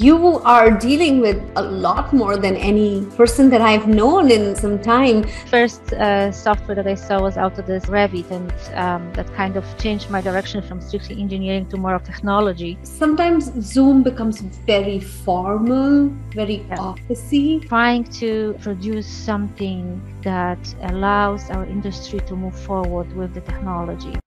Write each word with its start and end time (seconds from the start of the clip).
you 0.00 0.38
are 0.44 0.70
dealing 0.70 1.20
with 1.20 1.38
a 1.56 1.62
lot 1.62 2.12
more 2.14 2.36
than 2.38 2.56
any 2.56 3.04
person 3.16 3.50
that 3.50 3.60
I've 3.60 3.86
known 3.86 4.30
in 4.30 4.56
some 4.56 4.80
time. 4.80 5.24
First 5.50 5.92
uh, 5.92 6.32
software 6.32 6.74
that 6.74 6.86
I 6.86 6.94
saw 6.94 7.20
was 7.20 7.36
Autodesk 7.36 7.88
Revit, 7.88 8.30
and 8.30 8.50
um, 8.74 9.12
that 9.12 9.32
kind 9.34 9.56
of 9.56 9.64
changed 9.78 10.08
my 10.08 10.22
direction 10.22 10.62
from 10.62 10.80
strictly 10.80 11.20
engineering 11.20 11.68
to 11.68 11.76
more 11.76 11.94
of 11.94 12.04
technology. 12.04 12.78
Sometimes 12.84 13.52
Zoom 13.60 14.02
becomes 14.02 14.40
very 14.40 14.98
formal, 14.98 16.08
very 16.30 16.64
yeah. 16.68 16.76
officey. 16.76 17.68
Trying 17.68 18.04
to 18.22 18.56
produce 18.62 19.06
something 19.06 20.00
that 20.22 20.74
allows 20.84 21.50
our 21.50 21.66
industry 21.66 22.20
to 22.20 22.34
move 22.34 22.58
forward 22.58 23.14
with 23.14 23.34
the 23.34 23.42
technology. 23.42 24.21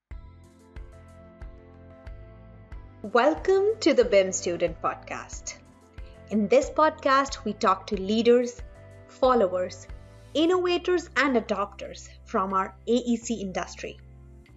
Welcome 3.14 3.66
to 3.82 3.94
the 3.94 4.04
BIM 4.04 4.32
Student 4.32 4.82
Podcast. 4.82 5.58
In 6.32 6.48
this 6.48 6.72
podcast, 6.72 7.46
we 7.46 7.54
talk 7.54 7.86
to 7.86 8.02
leaders, 8.02 8.59
followers, 9.08 9.86
innovators, 10.34 11.12
and 11.16 11.36
adopters 11.36 12.09
from 12.23 12.52
our 12.52 12.76
AEC 12.88 13.41
industry. 13.41 14.00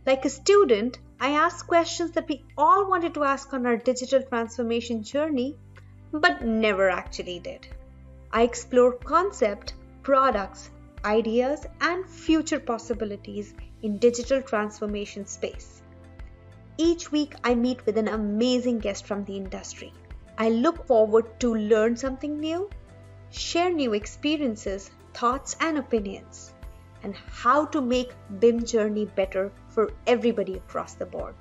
Like 0.07 0.25
a 0.25 0.31
student, 0.31 0.99
I 1.21 1.33
ask 1.33 1.67
questions 1.67 2.13
that 2.13 2.27
we 2.27 2.43
all 2.57 2.89
wanted 2.89 3.13
to 3.15 3.25
ask 3.25 3.53
on 3.53 3.67
our 3.67 3.77
digital 3.77 4.23
transformation 4.23 5.03
journey, 5.03 5.59
but 6.11 6.43
never 6.43 6.89
actually 6.89 7.41
did. 7.41 7.67
I 8.33 8.45
explore 8.45 8.95
concept, 8.95 9.75
products, 10.03 10.71
ideas, 11.05 11.67
and 11.83 12.09
future 12.09 12.61
possibilities 12.61 13.53
in 13.83 13.99
digital 13.99 14.41
transformation 14.41 15.27
space. 15.27 15.78
Each 16.81 17.11
week, 17.11 17.35
I 17.43 17.57
meet 17.57 17.85
with 17.87 17.99
an 17.99 18.07
amazing 18.07 18.79
guest 18.79 19.05
from 19.05 19.25
the 19.25 19.37
industry. 19.37 19.93
I 20.39 20.51
look 20.51 20.87
forward 20.87 21.41
to 21.41 21.53
learn 21.57 21.97
something 21.97 22.39
new, 22.39 22.71
share 23.31 23.73
new 23.73 23.95
experiences, 23.95 24.93
thoughts, 25.13 25.57
and 25.61 25.79
opinions, 25.79 26.53
and 27.03 27.17
how 27.33 27.67
to 27.67 27.81
make 27.81 28.15
BIM 28.39 28.65
journey 28.65 29.07
better 29.07 29.51
for 29.71 29.91
everybody 30.07 30.55
across 30.55 30.95
the 30.95 31.05
board. 31.05 31.35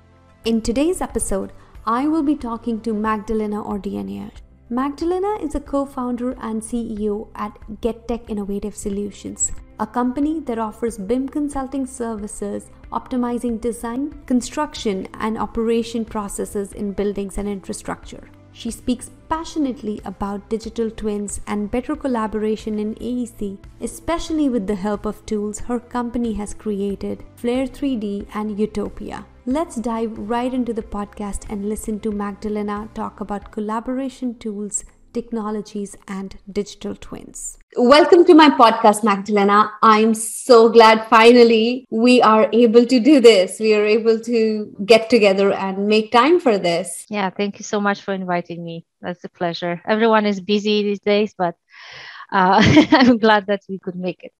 In 0.44 0.60
today's 0.60 1.00
episode, 1.00 1.52
I 1.86 2.08
will 2.08 2.24
be 2.24 2.34
talking 2.34 2.80
to 2.80 2.92
Magdalena 2.92 3.62
Ordenier. 3.62 4.32
Magdalena 4.70 5.38
is 5.40 5.54
a 5.54 5.60
co 5.60 5.86
founder 5.86 6.32
and 6.40 6.60
CEO 6.60 7.28
at 7.36 7.80
Get-Tech 7.80 8.28
Innovative 8.28 8.74
Solutions, 8.74 9.52
a 9.78 9.86
company 9.86 10.40
that 10.40 10.58
offers 10.58 10.98
BIM 10.98 11.28
consulting 11.28 11.86
services 11.86 12.70
optimizing 12.92 13.60
design, 13.60 14.22
construction, 14.26 15.08
and 15.20 15.38
operation 15.38 16.04
processes 16.04 16.72
in 16.72 16.92
buildings 16.92 17.38
and 17.38 17.48
infrastructure. 17.48 18.28
She 18.52 18.70
speaks 18.70 19.10
passionately 19.28 20.00
about 20.04 20.48
digital 20.48 20.90
twins 20.90 21.40
and 21.46 21.70
better 21.70 21.94
collaboration 21.94 22.78
in 22.78 22.94
AEC, 22.96 23.58
especially 23.80 24.48
with 24.48 24.66
the 24.66 24.74
help 24.74 25.06
of 25.06 25.24
tools 25.26 25.60
her 25.60 25.78
company 25.78 26.32
has 26.32 26.54
created, 26.54 27.22
Flair 27.36 27.66
3D 27.66 28.26
and 28.34 28.58
Utopia. 28.58 29.24
Let's 29.46 29.76
dive 29.76 30.18
right 30.18 30.52
into 30.52 30.72
the 30.72 30.82
podcast 30.82 31.48
and 31.48 31.68
listen 31.68 32.00
to 32.00 32.10
Magdalena 32.10 32.88
talk 32.94 33.20
about 33.20 33.52
collaboration 33.52 34.34
tools 34.38 34.84
technologies, 35.12 35.96
and 36.06 36.36
digital 36.50 36.94
twins. 36.94 37.58
Welcome 37.76 38.24
to 38.26 38.34
my 38.34 38.50
podcast, 38.50 39.04
Magdalena. 39.04 39.70
I'm 39.82 40.14
so 40.14 40.68
glad 40.68 41.06
finally 41.08 41.86
we 41.90 42.22
are 42.22 42.48
able 42.52 42.86
to 42.86 43.00
do 43.00 43.20
this. 43.20 43.60
We 43.60 43.74
are 43.74 43.84
able 43.84 44.18
to 44.20 44.74
get 44.84 45.10
together 45.10 45.52
and 45.52 45.86
make 45.86 46.12
time 46.12 46.40
for 46.40 46.58
this. 46.58 47.06
Yeah, 47.08 47.30
thank 47.30 47.58
you 47.58 47.64
so 47.64 47.80
much 47.80 48.02
for 48.02 48.14
inviting 48.14 48.64
me. 48.64 48.86
That's 49.00 49.24
a 49.24 49.28
pleasure. 49.28 49.80
Everyone 49.86 50.26
is 50.26 50.40
busy 50.40 50.82
these 50.82 51.00
days, 51.00 51.34
but 51.36 51.54
uh, 52.32 52.62
I'm 52.92 53.18
glad 53.18 53.46
that 53.46 53.62
we 53.68 53.78
could 53.78 53.96
make 53.96 54.24
it. 54.24 54.32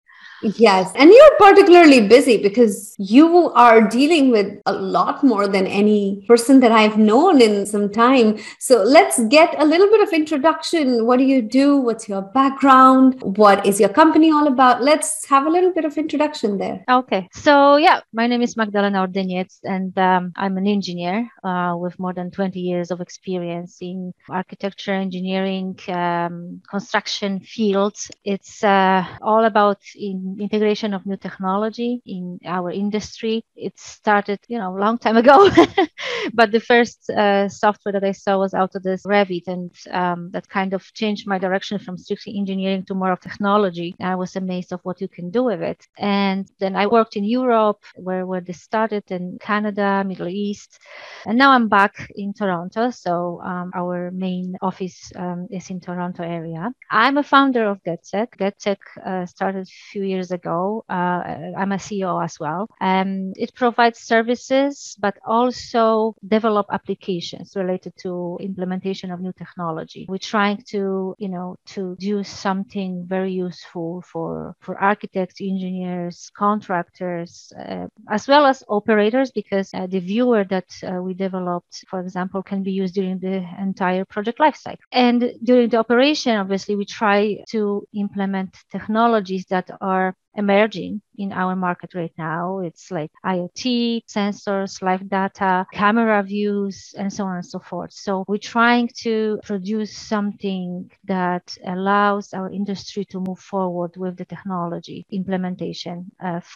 Yes. 0.43 0.93
And 0.95 1.11
you're 1.11 1.37
particularly 1.39 2.07
busy 2.07 2.41
because 2.41 2.95
you 2.99 3.51
are 3.55 3.81
dealing 3.89 4.31
with 4.31 4.61
a 4.67 4.73
lot 4.73 5.25
more 5.25 5.49
than 5.49 5.67
any 5.67 6.25
person 6.29 6.61
that 6.61 6.73
I've 6.73 6.97
known 6.97 7.41
in 7.41 7.67
some 7.67 7.91
time. 7.91 8.39
So 8.59 8.83
let's 8.83 9.23
get 9.29 9.61
a 9.61 9.65
little 9.65 9.89
bit 9.89 10.01
of 10.07 10.13
introduction. 10.13 11.07
What 11.07 11.19
do 11.19 11.25
you 11.25 11.43
do? 11.43 11.79
What's 11.79 12.09
your 12.09 12.23
background? 12.23 13.21
What 13.23 13.67
is 13.67 13.81
your 13.81 13.89
company 13.89 14.31
all 14.31 14.47
about? 14.47 14.83
Let's 14.83 15.27
have 15.27 15.47
a 15.47 15.51
little 15.51 15.73
bit 15.73 15.85
of 15.85 15.99
introduction 15.99 16.59
there. 16.59 16.85
Okay. 16.89 17.29
So, 17.33 17.77
yeah, 17.77 18.01
my 18.13 18.27
name 18.27 18.43
is 18.43 18.57
Magdalena 18.57 19.07
Ordeniec, 19.07 19.59
and 19.65 19.97
um, 19.99 20.33
I'm 20.37 20.57
an 20.57 20.67
engineer 20.67 21.29
uh, 21.43 21.75
with 21.77 21.99
more 21.99 22.13
than 22.13 22.31
20 22.31 22.61
years 22.61 22.91
of 22.91 23.01
experience 23.01 23.79
in 23.81 24.13
architecture, 24.29 24.93
engineering, 24.93 25.79
um, 25.89 26.63
construction 26.69 27.41
fields. 27.41 28.11
It's 28.25 28.63
uh, 28.63 29.05
all 29.21 29.45
about 29.45 29.81
in 30.11 30.37
integration 30.41 30.95
of 30.95 31.07
new 31.07 31.17
technology 31.17 32.01
in 32.07 32.39
our 32.45 32.71
industry. 32.71 33.45
It 33.57 33.79
started, 33.79 34.39
you 34.49 34.59
know, 34.59 34.77
a 34.77 34.81
long 34.81 34.99
time 34.99 35.17
ago, 35.17 35.51
but 36.33 36.53
the 36.53 36.61
first 36.61 37.11
uh, 37.11 37.49
software 37.49 37.93
that 37.93 38.05
I 38.05 38.13
saw 38.13 38.39
was 38.39 38.53
Autodesk 38.53 39.05
Revit, 39.07 39.47
and 39.49 39.71
um, 39.91 40.31
that 40.33 40.49
kind 40.49 40.75
of 40.75 40.83
changed 40.95 41.27
my 41.27 41.39
direction 41.39 41.79
from 41.79 41.99
strictly 41.99 42.37
engineering 42.39 42.85
to 42.87 42.95
more 42.95 43.13
of 43.13 43.21
technology. 43.21 43.95
I 44.01 44.15
was 44.15 44.37
amazed 44.37 44.73
of 44.73 44.81
what 44.83 45.01
you 45.01 45.09
can 45.09 45.31
do 45.31 45.45
with 45.45 45.63
it. 45.63 45.87
And 45.99 46.49
then 46.61 46.77
I 46.77 46.87
worked 46.87 47.17
in 47.17 47.25
Europe, 47.25 47.83
where 47.97 48.27
where 48.27 48.41
this 48.41 48.61
started, 48.61 49.05
in 49.11 49.39
Canada, 49.41 50.05
Middle 50.05 50.29
East, 50.29 50.79
and 51.27 51.39
now 51.39 51.51
I'm 51.53 51.69
back 51.69 52.11
in 52.17 52.33
Toronto. 52.33 52.91
So 52.91 53.41
um, 53.45 53.71
our 53.75 54.11
main 54.11 54.57
office 54.63 55.13
um, 55.17 55.49
is 55.51 55.71
in 55.71 55.81
Toronto 55.81 56.23
area. 56.23 56.73
I'm 56.91 57.19
a 57.19 57.23
founder 57.23 57.65
of 57.69 57.83
Get-Tech. 57.85 58.37
Get-Tech 58.39 58.79
uh, 59.05 59.27
started 59.27 59.69
few 59.99 60.07
years 60.07 60.31
ago. 60.31 60.85
Uh, 60.89 61.21
I'm 61.61 61.73
a 61.73 61.81
CEO 61.87 62.23
as 62.23 62.39
well. 62.39 62.69
Um, 62.81 63.33
it 63.37 63.55
provides 63.55 63.99
services, 63.99 64.97
but 65.01 65.17
also 65.27 66.15
develop 66.27 66.67
applications 66.71 67.57
related 67.57 67.95
to 68.05 68.39
implementation 68.41 69.11
of 69.11 69.21
new 69.21 69.33
technology. 69.33 70.07
We're 70.09 70.29
trying 70.35 70.63
to, 70.75 71.15
you 71.19 71.29
know, 71.29 71.57
to 71.75 71.97
do 71.99 72.23
something 72.23 73.07
very 73.09 73.33
useful 73.33 74.03
for 74.11 74.55
for 74.61 74.75
architects, 74.79 75.41
engineers, 75.41 76.31
contractors, 76.37 77.53
uh, 77.59 77.87
as 78.09 78.29
well 78.29 78.45
as 78.47 78.63
operators, 78.69 79.33
because 79.33 79.69
uh, 79.75 79.87
the 79.87 80.01
viewer 80.01 80.45
that 80.45 80.69
uh, 80.83 81.03
we 81.07 81.15
developed, 81.15 81.85
for 81.91 82.01
example, 82.01 82.43
can 82.43 82.63
be 82.63 82.73
used 82.83 82.95
during 82.95 83.19
the 83.19 83.37
entire 83.69 84.05
project 84.05 84.39
lifecycle. 84.39 84.87
And 84.93 85.19
during 85.43 85.69
the 85.71 85.79
operation, 85.79 86.37
obviously, 86.37 86.77
we 86.77 86.85
try 86.85 87.21
to 87.55 87.61
implement 87.95 88.51
technologies 88.71 89.45
that 89.47 89.69
are 89.81 89.88
are 89.89 90.15
emerging 90.39 91.03
in 91.19 91.33
our 91.33 91.57
market 91.57 91.95
right 91.95 92.13
now. 92.19 92.61
It's 92.61 92.91
like 92.93 93.11
IoT, 93.27 94.05
sensors, 94.07 94.83
live 94.83 95.09
data, 95.11 95.67
camera 95.73 96.23
views, 96.25 96.95
and 96.99 97.13
so 97.13 97.25
on 97.27 97.37
and 97.37 97.47
so 97.47 97.61
forth. 97.61 97.93
So 97.93 98.25
we're 98.29 98.39
trying 98.39 98.89
to 99.03 99.41
produce 99.45 99.97
something 99.97 100.91
that 101.07 101.57
allows 101.67 102.35
our 102.35 102.51
industry 102.51 103.05
to 103.07 103.21
move 103.21 103.41
forward 103.41 103.97
with 103.99 104.17
the 104.19 104.27
technology 104.27 105.07
implementation, 105.13 106.11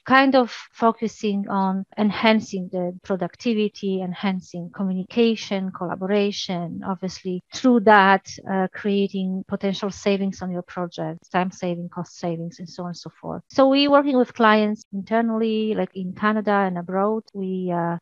kind 0.06 0.36
of 0.36 0.50
focusing 0.72 1.48
on 1.48 1.84
enhancing 1.98 2.70
the 2.72 2.98
productivity, 3.04 4.02
enhancing 4.02 4.70
communication, 4.74 5.72
collaboration, 5.72 6.82
obviously 6.86 7.42
through 7.54 7.80
that, 7.80 8.28
uh, 8.50 8.68
creating 8.72 9.44
potential 9.48 9.90
savings 9.90 10.42
on 10.42 10.52
your 10.52 10.62
project, 10.62 11.30
time 11.32 11.50
saving, 11.52 11.88
cost 11.90 12.18
savings, 12.18 12.60
and 12.60 12.70
so 12.70 12.84
on 12.84 12.90
and 12.90 12.96
so 12.96 13.10
forth. 13.20 13.42
So 13.50 13.71
we're 13.72 13.90
working 13.90 14.16
with 14.18 14.34
clients 14.34 14.84
internally, 14.92 15.74
like 15.74 15.90
in 15.96 16.14
Canada 16.14 16.52
and 16.52 16.78
abroad. 16.78 17.24
We 17.34 17.72
uh, 17.72 17.98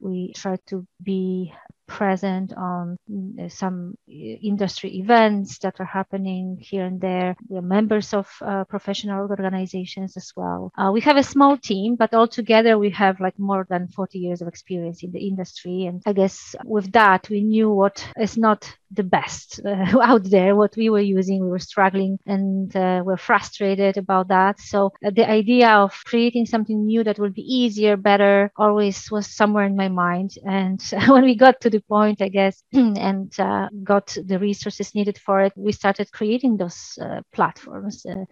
we 0.00 0.32
try 0.34 0.56
to 0.68 0.86
be 1.02 1.52
present 1.86 2.52
on 2.56 2.96
mm, 3.10 3.50
some 3.50 3.96
uh, 4.08 4.12
industry 4.12 4.98
events 4.98 5.58
that 5.58 5.80
are 5.80 5.86
happening 5.86 6.58
here 6.60 6.84
and 6.84 7.00
there. 7.00 7.36
We 7.48 7.58
are 7.58 7.62
members 7.62 8.12
of 8.14 8.28
uh, 8.40 8.64
professional 8.64 9.28
organizations 9.28 10.16
as 10.16 10.32
well. 10.36 10.72
Uh, 10.76 10.90
we 10.92 11.00
have 11.02 11.16
a 11.16 11.22
small 11.22 11.56
team, 11.56 11.96
but 11.96 12.14
altogether 12.14 12.78
we 12.78 12.90
have 12.90 13.20
like 13.20 13.38
more 13.38 13.66
than 13.68 13.88
40 13.88 14.18
years 14.18 14.42
of 14.42 14.48
experience 14.48 15.02
in 15.02 15.12
the 15.12 15.26
industry. 15.26 15.86
And 15.86 16.02
I 16.06 16.12
guess 16.12 16.54
with 16.64 16.92
that, 16.92 17.28
we 17.28 17.42
knew 17.42 17.70
what 17.70 18.06
is 18.18 18.36
not 18.36 18.70
the 18.90 19.02
best 19.02 19.60
uh, 19.66 19.98
out 20.00 20.24
there, 20.24 20.54
what 20.56 20.76
we 20.76 20.90
were 20.90 21.00
using. 21.00 21.42
We 21.42 21.50
were 21.50 21.58
struggling 21.58 22.18
and 22.26 22.74
uh, 22.76 23.02
we're 23.04 23.16
frustrated 23.16 23.96
about 23.96 24.28
that. 24.28 24.60
So 24.60 24.92
uh, 25.04 25.10
the 25.10 25.28
idea 25.28 25.70
of 25.70 25.92
creating 26.04 26.46
something 26.46 26.86
new 26.86 27.04
that 27.04 27.18
will 27.18 27.30
be 27.30 27.42
easier, 27.42 27.96
better, 27.96 28.52
always 28.56 29.10
was 29.10 29.26
somewhere 29.26 29.64
in 29.64 29.76
my 29.76 29.88
mind. 29.88 30.32
And 30.44 30.80
when 31.08 31.24
we 31.24 31.34
got 31.34 31.60
to 31.62 31.70
the 31.70 31.75
point, 31.80 32.22
I 32.22 32.28
guess, 32.28 32.62
and 32.72 33.32
uh, 33.38 33.68
got 33.82 34.16
the 34.24 34.38
resources 34.38 34.94
needed 34.94 35.18
for 35.18 35.40
it, 35.40 35.52
we 35.56 35.72
started 35.72 36.10
creating 36.12 36.56
those 36.56 36.98
uh, 37.00 37.20
platforms. 37.32 38.04
Uh, 38.06 38.24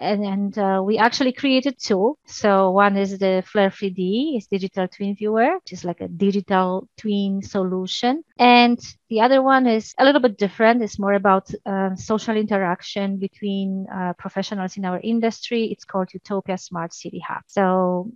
and 0.00 0.24
and 0.24 0.58
uh, 0.58 0.82
we 0.84 0.98
actually 0.98 1.32
created 1.32 1.78
two. 1.78 2.16
So 2.26 2.70
one 2.70 2.96
is 2.96 3.18
the 3.18 3.42
Flair 3.46 3.70
3D, 3.70 4.36
it's 4.36 4.46
digital 4.46 4.88
twin 4.88 5.14
viewer, 5.16 5.54
which 5.56 5.72
is 5.72 5.84
like 5.84 6.00
a 6.00 6.08
digital 6.08 6.88
twin 6.96 7.42
solution. 7.42 8.22
And 8.38 8.78
the 9.08 9.20
other 9.20 9.42
one 9.42 9.66
is 9.66 9.94
a 9.98 10.04
little 10.04 10.20
bit 10.20 10.38
different. 10.38 10.82
It's 10.82 10.98
more 10.98 11.14
about 11.14 11.50
um, 11.66 11.96
social 11.96 12.36
interaction 12.36 13.18
between 13.18 13.86
uh, 13.94 14.14
professionals 14.18 14.76
in 14.76 14.84
our 14.84 15.00
industry. 15.00 15.66
It's 15.66 15.84
called 15.84 16.12
Utopia 16.12 16.58
Smart 16.58 16.92
City 16.92 17.20
Hub. 17.20 17.42
So 17.46 18.10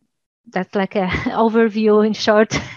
that's 0.52 0.74
like 0.74 0.96
an 0.96 1.08
overview 1.44 2.06
in 2.06 2.12
short 2.12 2.58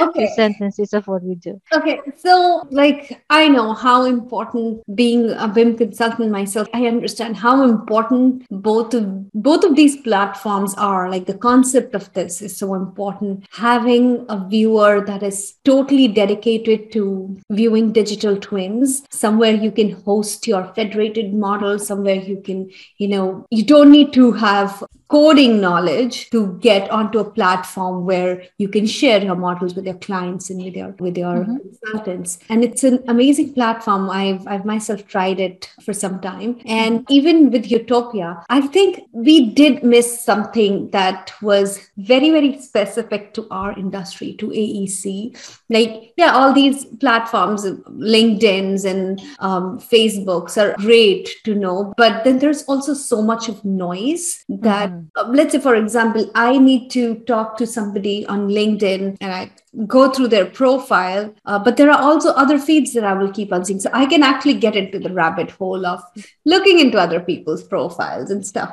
okay. 0.00 0.28
sentences 0.34 0.92
of 0.92 1.06
what 1.06 1.22
we 1.22 1.34
do 1.34 1.60
okay 1.72 2.00
so 2.16 2.66
like 2.70 3.22
i 3.30 3.48
know 3.48 3.72
how 3.72 4.04
important 4.04 4.82
being 4.94 5.30
a 5.30 5.48
bim 5.48 5.76
consultant 5.76 6.30
myself 6.30 6.68
i 6.74 6.86
understand 6.86 7.36
how 7.36 7.62
important 7.62 8.46
both 8.50 8.94
of 8.94 9.06
both 9.34 9.64
of 9.64 9.76
these 9.76 9.96
platforms 10.02 10.74
are 10.74 11.10
like 11.10 11.26
the 11.26 11.38
concept 11.38 11.94
of 11.94 12.12
this 12.12 12.42
is 12.42 12.56
so 12.56 12.74
important 12.74 13.46
having 13.50 14.24
a 14.28 14.48
viewer 14.48 15.04
that 15.06 15.22
is 15.22 15.54
totally 15.64 16.08
dedicated 16.08 16.90
to 16.92 17.38
viewing 17.50 17.92
digital 17.92 18.36
twins 18.36 19.02
somewhere 19.10 19.52
you 19.52 19.70
can 19.70 19.90
host 19.90 20.46
your 20.46 20.64
federated 20.74 21.34
model 21.34 21.78
somewhere 21.78 22.16
you 22.16 22.40
can 22.40 22.68
you 22.98 23.08
know 23.08 23.46
you 23.50 23.64
don't 23.64 23.90
need 23.90 24.12
to 24.12 24.32
have 24.32 24.82
coding 25.08 25.60
knowledge 25.60 26.30
to 26.30 26.58
get 26.60 26.90
onto 26.90 27.18
a 27.18 27.30
platform 27.30 28.04
where 28.04 28.42
you 28.58 28.68
can 28.68 28.86
share 28.86 29.22
your 29.22 29.35
models 29.36 29.74
with 29.74 29.86
your 29.86 29.98
clients 29.98 30.50
and 30.50 30.62
with 30.62 30.74
your 30.74 30.90
with 30.98 31.16
your 31.16 31.44
mm-hmm. 31.44 31.56
consultants. 31.56 32.38
And 32.48 32.64
it's 32.64 32.84
an 32.84 33.02
amazing 33.08 33.54
platform. 33.54 34.10
I've 34.10 34.46
i've 34.46 34.64
myself 34.64 35.06
tried 35.06 35.40
it 35.40 35.70
for 35.84 35.92
some 35.92 36.20
time. 36.20 36.60
And 36.66 37.04
even 37.08 37.50
with 37.50 37.70
utopia 37.70 38.42
i 38.48 38.60
think 38.60 39.00
we 39.12 39.50
did 39.50 39.82
miss 39.82 40.08
something 40.24 40.90
that 40.90 41.32
was 41.42 41.88
very 41.96 42.30
very 42.30 42.58
specific 42.60 43.32
to 43.34 43.46
our 43.50 43.72
industry 43.78 44.34
to 44.34 44.52
aec 44.52 45.36
like 45.70 46.12
yeah 46.16 46.32
all 46.32 46.52
these 46.52 46.84
platforms 47.04 47.64
linkedins 47.64 48.84
and 48.84 49.20
um, 49.40 49.78
facebooks 49.78 50.60
are 50.60 50.74
great 50.78 51.28
to 51.44 51.54
know 51.54 51.92
but 51.96 52.24
then 52.24 52.38
there's 52.38 52.62
also 52.64 52.94
so 52.94 53.22
much 53.22 53.48
of 53.48 53.64
noise 53.64 54.44
that 54.48 54.90
mm-hmm. 54.90 55.06
uh, 55.16 55.28
let's 55.28 55.52
say, 55.52 55.60
for 55.60 55.74
example, 55.74 56.30
I 56.34 56.58
need 56.58 56.90
to 56.90 57.16
talk 57.26 57.56
to 57.58 57.66
somebody 57.66 58.26
on 58.26 58.48
LinkedIn 58.48 59.16
and 59.26 59.34
I 59.34 59.50
go 59.86 60.10
through 60.10 60.28
their 60.28 60.46
profile, 60.46 61.34
uh, 61.44 61.58
but 61.58 61.76
there 61.76 61.90
are 61.90 62.00
also 62.00 62.30
other 62.30 62.58
feeds 62.58 62.92
that 62.94 63.04
I 63.04 63.12
will 63.12 63.32
keep 63.32 63.52
on 63.52 63.64
seeing. 63.64 63.80
So 63.80 63.90
I 63.92 64.06
can 64.06 64.22
actually 64.22 64.54
get 64.54 64.76
into 64.76 65.00
the 65.00 65.12
rabbit 65.12 65.50
hole 65.50 65.84
of 65.84 66.00
looking 66.44 66.78
into 66.78 66.98
other 66.98 67.18
people's 67.18 67.64
profiles 67.64 68.30
and 68.30 68.46
stuff. 68.46 68.72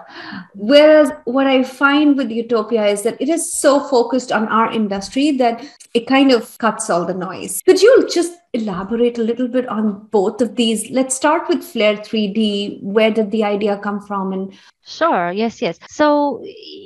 Whereas 0.54 1.12
what 1.26 1.48
I 1.48 1.64
find 1.64 2.16
with 2.16 2.30
Utopia 2.30 2.86
is 2.86 3.02
that 3.02 3.20
it 3.20 3.30
is 3.30 3.52
so 3.52 3.80
focused 3.88 4.32
on 4.32 4.48
our 4.48 4.72
industry 4.72 5.32
that 5.38 5.66
it 5.94 6.08
kind 6.08 6.32
of 6.32 6.58
cuts 6.58 6.90
all 6.90 7.06
the 7.06 7.14
noise. 7.14 7.62
Could 7.66 7.82
you 7.82 8.08
just 8.10 8.34
elaborate 8.54 9.18
a 9.18 9.24
little 9.24 9.48
bit 9.48 9.68
on 9.68 10.08
both 10.12 10.42
of 10.42 10.56
these? 10.56 10.90
Let's 10.90 11.16
start 11.16 11.48
with 11.48 11.64
Flair 11.64 11.98
3D. 11.98 12.82
Where 12.82 13.12
did 13.12 13.32
the 13.32 13.44
idea 13.44 13.78
come 13.78 14.02
from 14.02 14.34
and 14.34 14.54
Sure. 14.86 15.32
Yes. 15.32 15.62
Yes. 15.62 15.80
So 15.88 16.44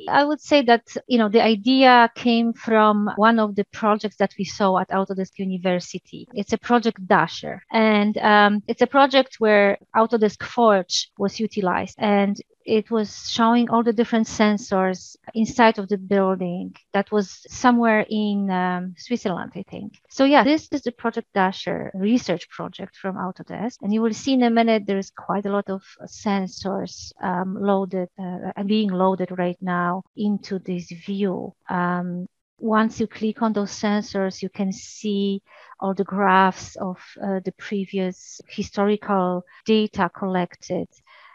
I 0.07 0.23
would 0.23 0.39
say 0.39 0.61
that 0.63 0.83
you 1.07 1.17
know 1.17 1.29
the 1.29 1.43
idea 1.43 2.11
came 2.15 2.53
from 2.53 3.09
one 3.15 3.39
of 3.39 3.55
the 3.55 3.65
projects 3.73 4.17
that 4.17 4.35
we 4.37 4.43
saw 4.45 4.77
at 4.77 4.89
Autodesk 4.89 5.39
University. 5.39 6.27
It's 6.33 6.53
a 6.53 6.59
project 6.59 7.05
Dasher, 7.07 7.63
and 7.71 8.15
um, 8.19 8.61
it's 8.67 8.83
a 8.83 8.87
project 8.87 9.37
where 9.39 9.79
Autodesk 9.95 10.43
Forge 10.43 11.09
was 11.17 11.39
utilized, 11.39 11.95
and 11.97 12.39
it 12.67 12.91
was 12.91 13.29
showing 13.31 13.69
all 13.69 13.81
the 13.81 13.93
different 13.93 14.27
sensors 14.27 15.15
inside 15.33 15.79
of 15.79 15.87
the 15.87 15.97
building 15.97 16.75
that 16.91 17.09
was 17.13 17.45
somewhere 17.47 18.05
in 18.09 18.51
um, 18.51 18.93
Switzerland, 18.97 19.53
I 19.55 19.63
think. 19.69 19.93
So 20.09 20.25
yeah, 20.25 20.43
this 20.43 20.67
is 20.73 20.81
the 20.81 20.91
Project 20.91 21.29
Dasher 21.33 21.91
research 21.95 22.49
project 22.49 22.97
from 22.97 23.15
Autodesk. 23.15 23.77
And 23.81 23.93
you 23.93 24.01
will 24.01 24.13
see 24.13 24.33
in 24.33 24.43
a 24.43 24.49
minute, 24.49 24.83
there's 24.85 25.11
quite 25.11 25.45
a 25.45 25.51
lot 25.51 25.69
of 25.69 25.81
sensors 26.07 27.13
um, 27.23 27.57
loaded, 27.57 28.09
uh, 28.19 28.63
being 28.65 28.89
loaded 28.89 29.29
right 29.37 29.57
now 29.61 30.03
into 30.17 30.59
this 30.59 30.91
view. 30.91 31.53
Um, 31.69 32.27
once 32.59 32.99
you 32.99 33.07
click 33.07 33.41
on 33.41 33.53
those 33.53 33.71
sensors, 33.71 34.41
you 34.41 34.49
can 34.49 34.73
see 34.73 35.41
all 35.79 35.93
the 35.93 36.03
graphs 36.03 36.75
of 36.77 36.97
uh, 37.21 37.39
the 37.45 37.53
previous 37.57 38.41
historical 38.49 39.43
data 39.65 40.09
collected 40.13 40.87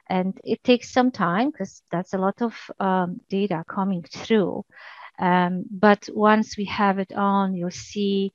and 0.08 0.38
it 0.44 0.62
takes 0.64 0.92
some 0.92 1.10
time 1.10 1.50
because 1.50 1.82
that's 1.90 2.14
a 2.14 2.18
lot 2.18 2.42
of 2.42 2.54
um, 2.80 3.20
data 3.28 3.64
coming 3.68 4.02
through. 4.02 4.64
Um, 5.18 5.64
but 5.70 6.08
once 6.12 6.56
we 6.56 6.64
have 6.66 6.98
it 6.98 7.12
on, 7.12 7.54
you'll 7.54 7.70
see 7.70 8.32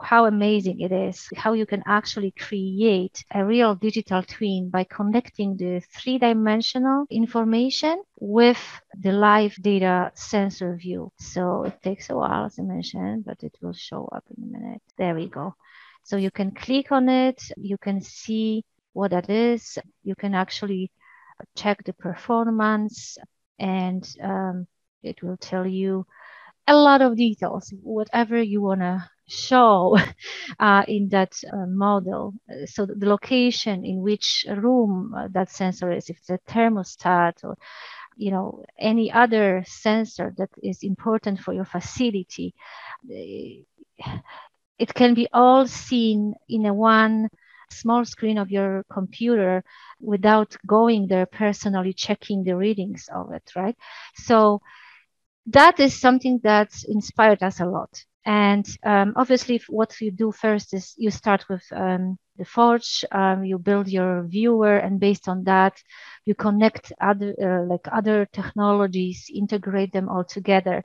how 0.00 0.24
amazing 0.26 0.80
it 0.80 0.92
is, 0.92 1.28
how 1.36 1.52
you 1.52 1.66
can 1.66 1.82
actually 1.86 2.32
create 2.32 3.24
a 3.34 3.44
real 3.44 3.74
digital 3.74 4.22
twin 4.22 4.70
by 4.70 4.84
connecting 4.84 5.56
the 5.56 5.82
three 5.94 6.18
dimensional 6.18 7.04
information 7.10 8.02
with 8.18 8.80
the 8.98 9.12
live 9.12 9.54
data 9.60 10.10
sensor 10.14 10.76
view. 10.76 11.12
So 11.18 11.64
it 11.64 11.82
takes 11.82 12.10
a 12.10 12.16
while, 12.16 12.46
as 12.46 12.58
I 12.58 12.62
mentioned, 12.62 13.24
but 13.24 13.42
it 13.42 13.56
will 13.60 13.74
show 13.74 14.08
up 14.14 14.24
in 14.36 14.44
a 14.44 14.58
minute. 14.58 14.82
There 14.96 15.14
we 15.14 15.28
go. 15.28 15.54
So 16.04 16.16
you 16.16 16.30
can 16.30 16.52
click 16.52 16.90
on 16.92 17.08
it, 17.08 17.42
you 17.56 17.76
can 17.76 18.00
see 18.00 18.64
what 18.92 19.10
that 19.12 19.28
is. 19.30 19.78
You 20.02 20.14
can 20.14 20.34
actually 20.34 20.90
check 21.56 21.84
the 21.84 21.92
performance 21.92 23.18
and 23.58 24.06
um, 24.22 24.66
it 25.02 25.22
will 25.22 25.36
tell 25.36 25.66
you 25.66 26.06
a 26.66 26.74
lot 26.74 27.02
of 27.02 27.16
details, 27.16 27.72
whatever 27.82 28.40
you 28.40 28.62
want 28.62 28.80
to 28.80 29.04
show 29.28 29.96
uh, 30.60 30.84
in 30.88 31.08
that 31.10 31.32
uh, 31.52 31.66
model. 31.66 32.34
So 32.66 32.86
the 32.86 33.06
location 33.06 33.84
in 33.84 34.00
which 34.00 34.46
room 34.48 35.14
uh, 35.16 35.28
that 35.32 35.50
sensor 35.50 35.92
is, 35.92 36.08
if 36.10 36.18
it's 36.18 36.30
a 36.30 36.38
thermostat 36.48 37.44
or 37.44 37.56
you 38.16 38.30
know 38.30 38.64
any 38.78 39.10
other 39.12 39.62
sensor 39.66 40.34
that 40.38 40.50
is 40.62 40.82
important 40.82 41.40
for 41.40 41.52
your 41.54 41.64
facility, 41.64 42.54
eh, 43.10 43.62
it 44.78 44.94
can 44.94 45.14
be 45.14 45.28
all 45.32 45.66
seen 45.66 46.34
in 46.48 46.66
a 46.66 46.74
one 46.74 47.28
small 47.72 48.04
screen 48.04 48.38
of 48.38 48.50
your 48.50 48.84
computer 48.90 49.64
without 50.00 50.56
going 50.66 51.06
there 51.08 51.26
personally 51.26 51.92
checking 51.92 52.44
the 52.44 52.56
readings 52.56 53.08
of 53.14 53.32
it, 53.32 53.50
right? 53.56 53.76
So 54.16 54.60
that 55.46 55.80
is 55.80 55.98
something 55.98 56.40
that 56.42 56.70
inspired 56.88 57.42
us 57.42 57.60
a 57.60 57.66
lot. 57.66 58.04
And 58.24 58.66
um, 58.84 59.14
obviously, 59.16 59.60
what 59.68 59.98
you 60.00 60.10
do 60.10 60.30
first 60.30 60.74
is 60.74 60.94
you 60.98 61.10
start 61.10 61.46
with 61.48 61.64
um, 61.72 62.18
the 62.36 62.44
Forge, 62.44 63.04
um, 63.12 63.44
you 63.44 63.58
build 63.58 63.88
your 63.88 64.24
viewer, 64.24 64.76
and 64.76 65.00
based 65.00 65.26
on 65.26 65.44
that, 65.44 65.82
you 66.26 66.34
connect 66.34 66.92
other 67.00 67.34
uh, 67.42 67.64
like 67.66 67.86
other 67.90 68.26
technologies, 68.26 69.30
integrate 69.34 69.92
them 69.92 70.08
all 70.08 70.24
together. 70.24 70.84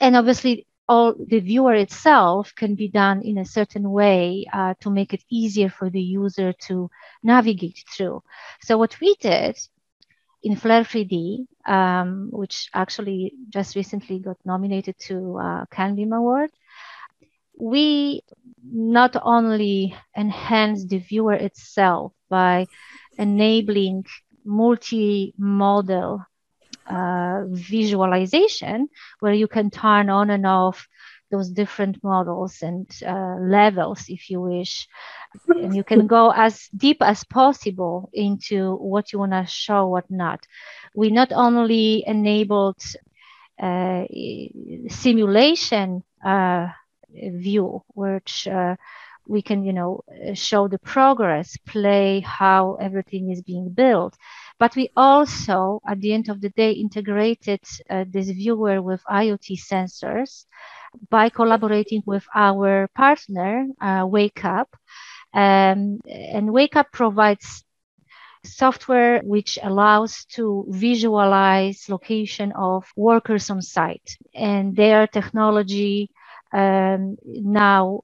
And 0.00 0.16
obviously, 0.16 0.66
all 0.88 1.14
the 1.14 1.40
viewer 1.40 1.74
itself 1.74 2.52
can 2.54 2.74
be 2.74 2.88
done 2.88 3.22
in 3.22 3.38
a 3.38 3.44
certain 3.44 3.90
way 3.90 4.46
uh, 4.52 4.74
to 4.80 4.90
make 4.90 5.14
it 5.14 5.22
easier 5.30 5.70
for 5.70 5.88
the 5.88 6.00
user 6.00 6.52
to 6.52 6.90
navigate 7.22 7.82
through. 7.90 8.22
So 8.60 8.76
what 8.76 9.00
we 9.00 9.14
did 9.20 9.56
in 10.42 10.56
Flair 10.56 10.82
3D, 10.82 11.46
um, 11.66 12.28
which 12.30 12.68
actually 12.74 13.32
just 13.48 13.76
recently 13.76 14.18
got 14.18 14.36
nominated 14.44 14.98
to 15.08 15.38
uh, 15.38 15.64
CanBIM 15.72 16.14
Award, 16.14 16.50
we 17.58 18.22
not 18.62 19.16
only 19.22 19.94
enhance 20.16 20.84
the 20.84 20.98
viewer 20.98 21.34
itself 21.34 22.12
by 22.28 22.66
enabling 23.16 24.04
multi-model 24.44 26.26
uh, 26.88 27.42
visualization 27.48 28.88
where 29.20 29.32
you 29.34 29.46
can 29.48 29.70
turn 29.70 30.08
on 30.10 30.30
and 30.30 30.46
off 30.46 30.88
those 31.30 31.50
different 31.50 31.96
models 32.02 32.62
and 32.62 32.86
uh, 33.06 33.36
levels 33.40 34.04
if 34.08 34.30
you 34.30 34.40
wish 34.40 34.86
and 35.60 35.74
you 35.74 35.82
can 35.84 36.06
go 36.06 36.30
as 36.30 36.68
deep 36.76 36.98
as 37.00 37.24
possible 37.24 38.08
into 38.12 38.74
what 38.76 39.12
you 39.12 39.18
want 39.18 39.32
to 39.32 39.44
show 39.46 39.86
what 39.86 40.04
not 40.10 40.40
we 40.94 41.10
not 41.10 41.32
only 41.32 42.02
enabled 42.06 42.80
uh, 43.62 44.04
simulation 44.88 46.02
uh, 46.24 46.66
view 47.12 47.82
which 47.94 48.46
uh, 48.48 48.74
we 49.26 49.42
can, 49.42 49.64
you 49.64 49.72
know, 49.72 50.02
show 50.34 50.68
the 50.68 50.78
progress, 50.78 51.56
play 51.66 52.20
how 52.20 52.76
everything 52.80 53.30
is 53.30 53.42
being 53.42 53.70
built. 53.74 54.16
But 54.58 54.76
we 54.76 54.90
also, 54.96 55.80
at 55.86 56.00
the 56.00 56.12
end 56.12 56.28
of 56.28 56.40
the 56.40 56.50
day, 56.50 56.72
integrated 56.72 57.60
uh, 57.90 58.04
this 58.08 58.30
viewer 58.30 58.80
with 58.80 59.02
IoT 59.10 59.58
sensors 59.58 60.46
by 61.10 61.28
collaborating 61.28 62.02
with 62.06 62.24
our 62.34 62.88
partner, 62.94 63.66
uh, 63.80 64.04
WakeUp. 64.04 64.66
Um, 65.32 66.00
and 66.06 66.48
WakeUp 66.50 66.92
provides 66.92 67.64
software 68.44 69.20
which 69.22 69.58
allows 69.62 70.24
to 70.26 70.66
visualize 70.68 71.88
location 71.88 72.52
of 72.52 72.84
workers 72.96 73.50
on 73.50 73.62
site 73.62 74.16
and 74.34 74.76
their 74.76 75.06
technology 75.06 76.10
um, 76.52 77.16
now 77.24 78.02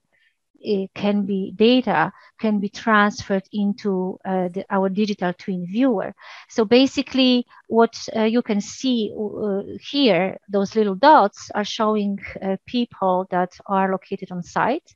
can 0.93 1.25
be 1.25 1.51
data 1.55 2.11
can 2.39 2.59
be 2.59 2.69
transferred 2.69 3.43
into 3.51 4.17
uh, 4.25 4.47
the, 4.49 4.65
our 4.69 4.89
digital 4.89 5.33
twin 5.33 5.65
viewer. 5.65 6.13
So 6.49 6.65
basically, 6.65 7.45
what 7.67 7.95
uh, 8.15 8.23
you 8.23 8.41
can 8.41 8.61
see 8.61 9.13
uh, 9.15 9.61
here, 9.79 10.37
those 10.49 10.75
little 10.75 10.95
dots 10.95 11.51
are 11.53 11.65
showing 11.65 12.19
uh, 12.41 12.57
people 12.65 13.27
that 13.31 13.51
are 13.65 13.91
located 13.91 14.31
on 14.31 14.43
site. 14.43 14.95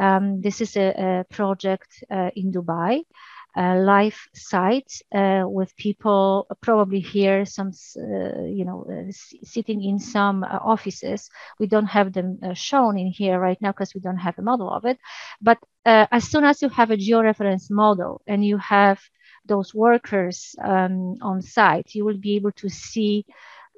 Um, 0.00 0.40
this 0.40 0.60
is 0.60 0.76
a, 0.76 0.88
a 0.96 1.34
project 1.34 2.04
uh, 2.10 2.30
in 2.36 2.52
Dubai 2.52 3.02
live 3.58 4.18
site 4.34 5.02
uh, 5.14 5.44
with 5.46 5.76
people 5.76 6.46
probably 6.60 7.00
here 7.00 7.44
some 7.44 7.72
uh, 7.96 8.42
you 8.44 8.64
know 8.64 8.86
uh, 8.88 9.10
sitting 9.42 9.82
in 9.82 9.98
some 9.98 10.44
offices. 10.44 11.28
We 11.58 11.66
don't 11.66 11.86
have 11.86 12.12
them 12.12 12.38
shown 12.54 12.98
in 12.98 13.08
here 13.08 13.38
right 13.38 13.60
now 13.60 13.72
because 13.72 13.94
we 13.94 14.00
don't 14.00 14.18
have 14.18 14.38
a 14.38 14.42
model 14.42 14.70
of 14.70 14.84
it. 14.84 14.98
But 15.40 15.58
as 15.84 16.24
soon 16.30 16.44
as 16.44 16.62
you 16.62 16.68
have 16.68 16.90
a 16.90 16.96
georeference 16.96 17.70
model 17.70 18.20
and 18.26 18.44
you 18.44 18.58
have 18.58 19.00
those 19.46 19.74
workers 19.74 20.54
um, 20.62 21.14
on 21.22 21.40
site 21.40 21.94
you 21.94 22.04
will 22.04 22.18
be 22.18 22.36
able 22.36 22.52
to 22.52 22.68
see 22.68 23.24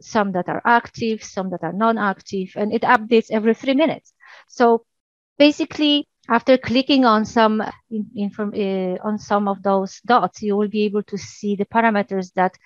some 0.00 0.32
that 0.32 0.48
are 0.48 0.60
active 0.64 1.22
some 1.22 1.50
that 1.50 1.62
are 1.62 1.72
non-active 1.72 2.48
and 2.56 2.72
it 2.72 2.82
updates 2.82 3.30
every 3.30 3.54
three 3.54 3.74
minutes. 3.74 4.12
So 4.48 4.84
basically 5.38 6.08
after 6.30 6.56
clicking 6.56 7.04
on 7.04 7.24
some 7.24 7.60
inform, 8.14 8.52
uh, 8.54 8.96
on 9.02 9.18
some 9.18 9.48
of 9.48 9.62
those 9.64 10.00
dots, 10.06 10.40
you 10.42 10.56
will 10.56 10.68
be 10.68 10.82
able 10.82 11.02
to 11.02 11.18
see 11.18 11.56
the 11.56 11.64
parameters 11.64 12.32
that 12.34 12.56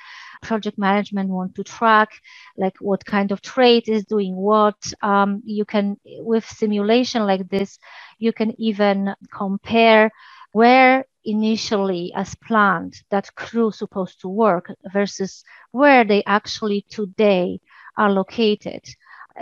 project 0.43 0.77
management 0.77 1.31
want 1.31 1.55
to 1.55 1.65
track, 1.65 2.11
like 2.59 2.75
what 2.81 3.05
kind 3.07 3.33
of 3.33 3.41
trade 3.41 3.89
is 3.89 4.05
doing 4.05 4.37
what. 4.37 4.77
Um, 5.01 5.43
you 5.47 5.65
can, 5.65 5.97
with 6.05 6.45
simulation 6.45 7.27
like 7.27 7.49
this, 7.49 7.79
you 8.19 8.33
can 8.35 8.53
even 8.61 9.15
compare 9.33 10.11
where 10.53 11.07
initially 11.25 12.13
as 12.15 12.35
planned 12.35 13.01
that 13.11 13.35
crew 13.35 13.73
supposed 13.73 14.21
to 14.21 14.29
work 14.29 14.71
versus 14.93 15.43
where 15.73 16.05
they 16.05 16.23
actually 16.27 16.85
today 16.91 17.59
are 17.97 18.11
located. 18.11 18.85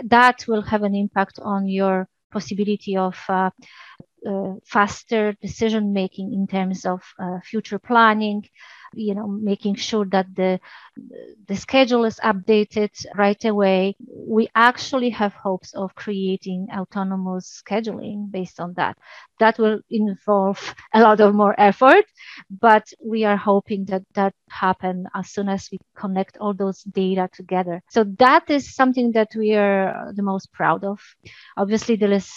That 0.05 0.45
will 0.47 0.61
have 0.61 0.83
an 0.83 0.95
impact 0.95 1.39
on 1.41 1.67
your 1.67 2.07
possibility 2.31 2.97
of 2.97 3.15
uh, 3.29 3.51
uh, 4.29 4.53
faster 4.65 5.33
decision 5.41 5.93
making 5.93 6.33
in 6.33 6.47
terms 6.47 6.85
of 6.85 7.01
uh, 7.19 7.39
future 7.43 7.79
planning 7.79 8.43
you 8.93 9.13
know 9.15 9.27
making 9.27 9.75
sure 9.75 10.05
that 10.05 10.27
the 10.35 10.59
the 11.47 11.55
schedule 11.55 12.05
is 12.05 12.19
updated 12.23 12.89
right 13.15 13.43
away 13.45 13.95
we 14.27 14.47
actually 14.55 15.09
have 15.09 15.33
hopes 15.33 15.73
of 15.73 15.93
creating 15.95 16.67
autonomous 16.75 17.61
scheduling 17.63 18.31
based 18.31 18.59
on 18.59 18.73
that. 18.75 18.97
That 19.39 19.57
will 19.57 19.79
involve 19.89 20.75
a 20.93 21.01
lot 21.01 21.19
of 21.19 21.35
more 21.35 21.55
effort 21.59 22.05
but 22.49 22.87
we 23.03 23.23
are 23.23 23.37
hoping 23.37 23.85
that 23.85 24.03
that 24.13 24.33
happen 24.49 25.07
as 25.15 25.29
soon 25.29 25.49
as 25.49 25.69
we 25.71 25.79
connect 25.95 26.37
all 26.37 26.53
those 26.53 26.83
data 26.83 27.29
together. 27.33 27.81
So 27.89 28.03
that 28.19 28.49
is 28.49 28.75
something 28.75 29.11
that 29.13 29.29
we 29.35 29.53
are 29.53 30.11
the 30.15 30.23
most 30.23 30.51
proud 30.53 30.83
of. 30.83 30.99
Obviously 31.57 31.95
there 31.95 32.11
is 32.11 32.31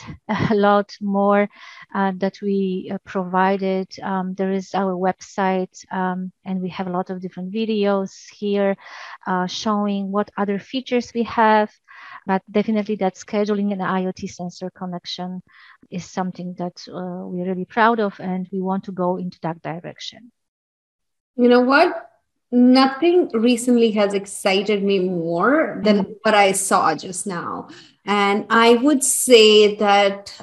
a 0.50 0.54
lot 0.54 0.92
more 1.00 1.48
uh, 1.94 2.12
that 2.16 2.38
we 2.42 2.90
uh, 2.92 2.98
provided. 3.04 3.88
Um, 4.02 4.34
there 4.34 4.52
is 4.52 4.74
our 4.74 4.94
website 4.94 5.74
um, 5.92 6.32
and 6.44 6.60
we 6.60 6.68
have 6.70 6.86
a 6.86 6.90
lot 6.90 7.10
of 7.10 7.20
different 7.20 7.52
videos 7.52 8.12
here 8.32 8.76
uh, 9.26 9.46
showing 9.46 10.10
what 10.10 10.30
other 10.36 10.58
features 10.58 11.12
we 11.14 11.22
have 11.24 11.70
but 12.26 12.42
definitely 12.50 12.96
that 12.96 13.14
scheduling 13.14 13.72
and 13.72 13.80
IoT 13.80 14.28
sensor 14.28 14.68
connection 14.70 15.42
is 15.90 16.04
something 16.04 16.54
that 16.58 16.86
uh, 16.88 17.24
we're 17.24 17.46
really 17.46 17.64
proud 17.64 18.00
of 18.00 18.18
and 18.18 18.48
we 18.52 18.60
want 18.60 18.84
to 18.84 18.92
go 18.92 19.16
into 19.16 19.38
that 19.42 19.62
direction. 19.62 20.32
You 21.36 21.48
know 21.48 21.60
what? 21.60 22.10
Nothing 22.50 23.28
recently 23.32 23.92
has 23.92 24.14
excited 24.14 24.82
me 24.82 24.98
more 24.98 25.80
than 25.84 25.98
mm-hmm. 25.98 26.12
what 26.22 26.34
I 26.34 26.52
saw 26.52 26.94
just 26.94 27.26
now. 27.26 27.68
And 28.04 28.46
I 28.50 28.74
would 28.74 29.04
say 29.04 29.76
that 29.76 30.36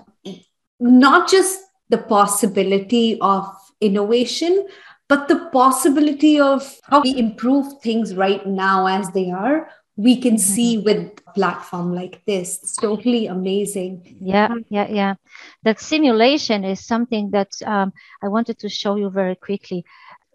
not 0.79 1.29
just 1.29 1.59
the 1.89 1.97
possibility 1.97 3.19
of 3.19 3.47
innovation, 3.81 4.67
but 5.09 5.27
the 5.27 5.49
possibility 5.51 6.39
of 6.39 6.79
how 6.83 7.01
we 7.01 7.17
improve 7.17 7.81
things 7.81 8.15
right 8.15 8.45
now 8.45 8.87
as 8.87 9.11
they 9.11 9.31
are 9.31 9.69
we 9.95 10.19
can 10.19 10.35
mm-hmm. 10.35 10.53
see 10.55 10.77
with 10.77 11.11
a 11.27 11.31
platform 11.33 11.93
like 11.93 12.23
this. 12.25 12.59
It's 12.63 12.75
totally 12.75 13.27
amazing. 13.27 14.17
Yeah 14.19 14.53
yeah 14.69 14.87
yeah. 14.89 15.15
That 15.63 15.79
simulation 15.79 16.63
is 16.63 16.85
something 16.85 17.31
that 17.31 17.51
um, 17.65 17.93
i 18.23 18.27
wanted 18.27 18.59
to 18.59 18.69
show 18.69 18.95
you 18.95 19.09
very 19.09 19.35
quickly. 19.35 19.85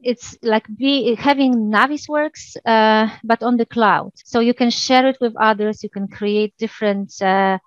It's 0.00 0.38
like 0.42 0.64
be 0.76 1.16
having 1.16 1.70
navisworks 1.72 2.56
uh, 2.64 3.08
but 3.24 3.42
on 3.42 3.56
the 3.56 3.66
cloud. 3.66 4.12
So 4.24 4.38
you 4.40 4.54
can 4.54 4.70
share 4.70 5.06
it 5.08 5.18
with 5.20 5.34
others. 5.36 5.82
You 5.82 5.90
can 5.90 6.06
create 6.06 6.54
different 6.56 7.20
uh, 7.20 7.58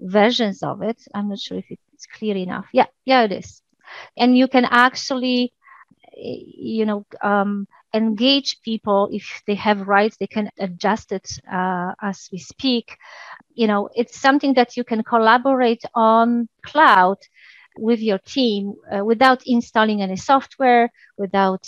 versions 0.00 0.62
of 0.62 0.82
it. 0.82 1.02
I'm 1.14 1.28
not 1.28 1.40
sure 1.40 1.58
if 1.58 1.66
it's 1.70 2.06
clear 2.06 2.36
enough. 2.36 2.66
Yeah 2.72 2.86
yeah 3.04 3.22
it 3.22 3.32
is. 3.32 3.62
And 4.16 4.38
you 4.38 4.46
can 4.46 4.66
actually 4.66 5.52
you 6.16 6.84
know 6.86 7.06
um, 7.22 7.66
engage 7.94 8.60
people. 8.62 9.08
If 9.12 9.42
they 9.46 9.54
have 9.54 9.88
rights 9.88 10.16
they 10.18 10.26
can 10.26 10.50
adjust 10.58 11.12
it 11.12 11.28
uh, 11.50 11.92
as 12.02 12.28
we 12.32 12.38
speak. 12.38 12.96
You 13.54 13.66
know 13.66 13.88
it's 13.94 14.18
something 14.18 14.54
that 14.54 14.76
you 14.76 14.84
can 14.84 15.02
collaborate 15.02 15.82
on 15.94 16.48
cloud 16.64 17.18
with 17.78 18.00
your 18.00 18.18
team 18.18 18.74
uh, 18.92 19.04
without 19.04 19.42
installing 19.46 20.02
any 20.02 20.16
software 20.16 20.90
without 21.18 21.66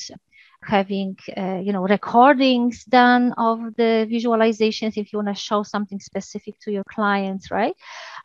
having 0.64 1.16
uh, 1.36 1.58
you 1.62 1.72
know 1.72 1.82
recordings 1.82 2.84
done 2.84 3.32
of 3.36 3.58
the 3.76 4.06
visualizations 4.10 4.96
if 4.96 5.12
you 5.12 5.18
want 5.18 5.28
to 5.28 5.34
show 5.34 5.62
something 5.62 5.98
specific 6.00 6.54
to 6.60 6.70
your 6.72 6.84
clients 6.84 7.50
right? 7.50 7.74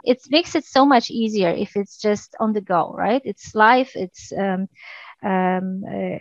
It 0.03 0.19
makes 0.29 0.55
it 0.55 0.65
so 0.65 0.85
much 0.85 1.09
easier 1.09 1.49
if 1.49 1.75
it's 1.75 1.99
just 1.99 2.35
on 2.39 2.53
the 2.53 2.61
go 2.61 2.93
right? 2.97 3.21
It's 3.25 3.53
live 3.55 3.91
it's 3.95 4.31
um, 4.37 4.67
um, 5.27 5.83
uh, 5.85 6.17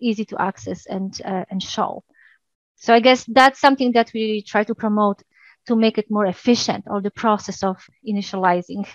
easy 0.00 0.24
to 0.24 0.36
access 0.40 0.86
and 0.86 1.20
uh, 1.24 1.44
and 1.50 1.62
show. 1.62 2.04
So 2.76 2.94
I 2.94 3.00
guess 3.00 3.24
that's 3.24 3.60
something 3.60 3.92
that 3.92 4.10
we 4.14 4.42
try 4.42 4.64
to 4.64 4.74
promote 4.74 5.22
to 5.66 5.76
make 5.76 5.98
it 5.98 6.10
more 6.10 6.26
efficient, 6.26 6.84
or 6.86 7.00
the 7.00 7.10
process 7.10 7.62
of 7.62 7.76
initializing 8.06 8.86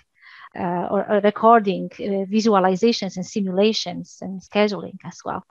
uh, 0.56 0.88
or, 0.92 1.12
or, 1.12 1.20
recording 1.22 1.90
uh, 2.00 2.26
visualizations 2.26 3.16
and 3.16 3.26
simulations 3.26 4.18
and 4.22 4.42
scheduling 4.42 4.98
as 5.04 5.20
well. 5.26 5.44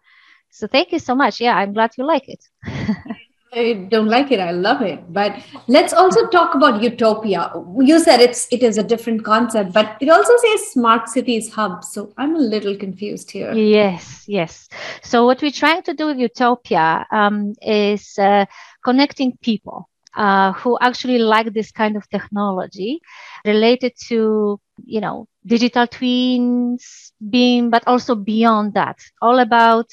So 0.50 0.66
thank 0.66 0.92
you 0.92 0.98
so 0.98 1.14
much. 1.14 1.40
Yeah, 1.40 1.56
I'm 1.56 1.72
glad 1.72 1.90
you 1.98 2.06
like 2.06 2.28
it. 2.28 2.44
I 3.52 3.86
don't 3.88 4.08
like 4.08 4.30
it. 4.30 4.40
I 4.40 4.50
love 4.50 4.82
it. 4.82 5.12
But 5.12 5.36
let's 5.68 5.92
also 5.92 6.26
talk 6.28 6.54
about 6.54 6.82
utopia. 6.82 7.50
You 7.80 7.98
said 7.98 8.20
it's 8.20 8.46
it 8.52 8.62
is 8.62 8.78
a 8.78 8.82
different 8.82 9.24
concept, 9.24 9.72
but 9.72 9.96
it 10.00 10.08
also 10.08 10.32
says 10.36 10.72
smart 10.72 11.08
cities 11.08 11.52
hub. 11.52 11.84
So 11.84 12.12
I'm 12.16 12.36
a 12.36 12.40
little 12.40 12.76
confused 12.76 13.30
here. 13.30 13.52
Yes, 13.54 14.24
yes. 14.26 14.68
So 15.02 15.24
what 15.24 15.40
we're 15.40 15.50
trying 15.50 15.82
to 15.84 15.94
do 15.94 16.06
with 16.06 16.18
utopia 16.18 17.06
um, 17.10 17.54
is 17.62 18.18
uh, 18.18 18.46
connecting 18.84 19.36
people. 19.42 19.88
Uh, 20.16 20.52
who 20.54 20.76
actually 20.80 21.18
like 21.18 21.52
this 21.52 21.70
kind 21.70 21.94
of 21.94 22.08
technology 22.08 22.98
related 23.44 23.92
to 24.08 24.58
you 24.84 25.00
know 25.00 25.28
digital 25.46 25.86
twins 25.86 27.12
being 27.30 27.70
but 27.70 27.86
also 27.86 28.16
beyond 28.16 28.74
that 28.74 28.98
all 29.22 29.38
about 29.38 29.86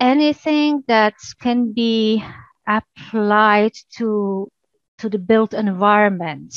anything 0.00 0.82
that 0.88 1.14
can 1.40 1.72
be 1.72 2.24
applied 2.66 3.72
to 3.96 4.48
to 4.98 5.08
the 5.08 5.18
built 5.18 5.54
environment 5.54 6.54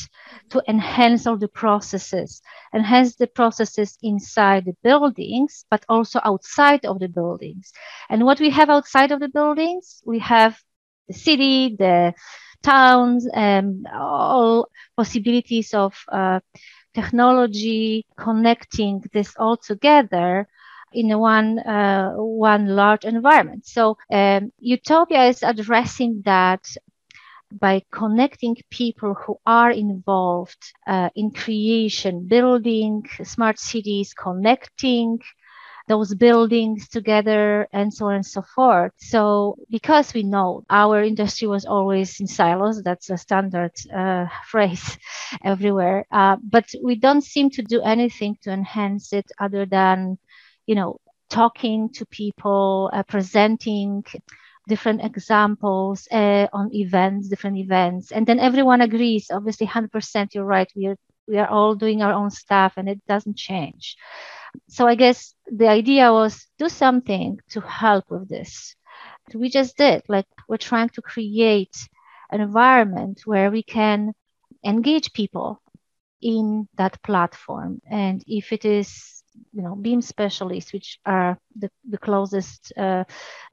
to 0.49 0.61
enhance 0.67 1.27
all 1.27 1.37
the 1.37 1.47
processes 1.47 2.41
enhance 2.73 3.15
the 3.15 3.27
processes 3.27 3.97
inside 4.01 4.65
the 4.65 4.75
buildings 4.83 5.65
but 5.69 5.83
also 5.89 6.19
outside 6.23 6.85
of 6.85 6.99
the 6.99 7.07
buildings. 7.07 7.71
And 8.09 8.25
what 8.25 8.39
we 8.39 8.49
have 8.49 8.69
outside 8.69 9.11
of 9.11 9.19
the 9.19 9.29
buildings 9.29 10.01
we 10.05 10.19
have 10.19 10.57
the 11.07 11.13
city 11.13 11.75
the 11.77 12.13
towns 12.63 13.27
and 13.33 13.85
all 13.93 14.67
possibilities 14.97 15.73
of 15.73 15.95
uh, 16.11 16.39
technology 16.93 18.05
connecting 18.17 19.03
this 19.13 19.35
all 19.37 19.57
together 19.57 20.47
in 20.93 21.17
one 21.19 21.59
uh, 21.59 22.11
one 22.15 22.67
large 22.67 23.05
environment. 23.05 23.65
So 23.65 23.97
um, 24.11 24.51
Utopia 24.59 25.25
is 25.25 25.43
addressing 25.43 26.21
that 26.25 26.63
by 27.51 27.81
connecting 27.91 28.55
people 28.69 29.13
who 29.13 29.37
are 29.45 29.71
involved 29.71 30.73
uh, 30.87 31.09
in 31.15 31.31
creation, 31.31 32.27
building 32.27 33.03
smart 33.23 33.59
cities, 33.59 34.13
connecting 34.13 35.19
those 35.87 36.13
buildings 36.15 36.87
together 36.89 37.67
and 37.73 37.93
so 37.93 38.07
on 38.07 38.15
and 38.15 38.25
so 38.25 38.41
forth. 38.41 38.91
So 38.97 39.57
because 39.69 40.13
we 40.13 40.23
know 40.23 40.63
our 40.69 41.01
industry 41.03 41.47
was 41.47 41.65
always 41.65 42.19
in 42.19 42.27
silos, 42.27 42.81
that's 42.83 43.09
a 43.09 43.17
standard 43.17 43.71
uh, 43.93 44.25
phrase 44.47 44.97
everywhere, 45.43 46.05
uh, 46.11 46.37
but 46.43 46.65
we 46.83 46.95
don't 46.95 47.23
seem 47.23 47.49
to 47.51 47.63
do 47.63 47.81
anything 47.81 48.37
to 48.43 48.51
enhance 48.51 49.13
it 49.13 49.31
other 49.39 49.65
than, 49.65 50.17
you 50.65 50.75
know, 50.75 50.97
talking 51.29 51.89
to 51.89 52.05
people, 52.07 52.89
uh, 52.93 53.03
presenting 53.03 54.03
different 54.67 55.03
examples 55.03 56.07
uh, 56.11 56.47
on 56.53 56.73
events, 56.73 57.29
different 57.29 57.57
events, 57.57 58.11
and 58.11 58.27
then 58.27 58.39
everyone 58.39 58.81
agrees. 58.81 59.31
Obviously, 59.31 59.67
100%, 59.67 60.33
you're 60.33 60.45
right. 60.45 60.71
We 60.75 60.87
are 60.87 60.97
we 61.27 61.37
are 61.37 61.47
all 61.47 61.75
doing 61.75 62.01
our 62.01 62.13
own 62.13 62.29
stuff, 62.29 62.73
and 62.77 62.89
it 62.89 63.01
doesn't 63.07 63.37
change. 63.37 63.95
So 64.67 64.87
I 64.87 64.95
guess 64.95 65.33
the 65.45 65.67
idea 65.67 66.11
was 66.11 66.47
do 66.57 66.67
something 66.67 67.39
to 67.51 67.61
help 67.61 68.05
with 68.09 68.27
this. 68.27 68.75
We 69.33 69.49
just 69.49 69.77
did. 69.77 70.03
Like 70.09 70.27
we're 70.47 70.57
trying 70.57 70.89
to 70.89 71.01
create 71.01 71.77
an 72.31 72.41
environment 72.41 73.21
where 73.25 73.49
we 73.49 73.63
can 73.63 74.13
engage 74.65 75.13
people 75.13 75.61
in 76.21 76.67
that 76.75 77.01
platform, 77.01 77.81
and 77.89 78.23
if 78.27 78.51
it 78.51 78.65
is 78.65 79.20
you 79.53 79.61
know 79.61 79.75
BIM 79.75 80.01
specialists 80.01 80.73
which 80.73 80.99
are 81.05 81.37
the, 81.55 81.69
the 81.89 81.97
closest 81.97 82.73
uh, 82.77 83.03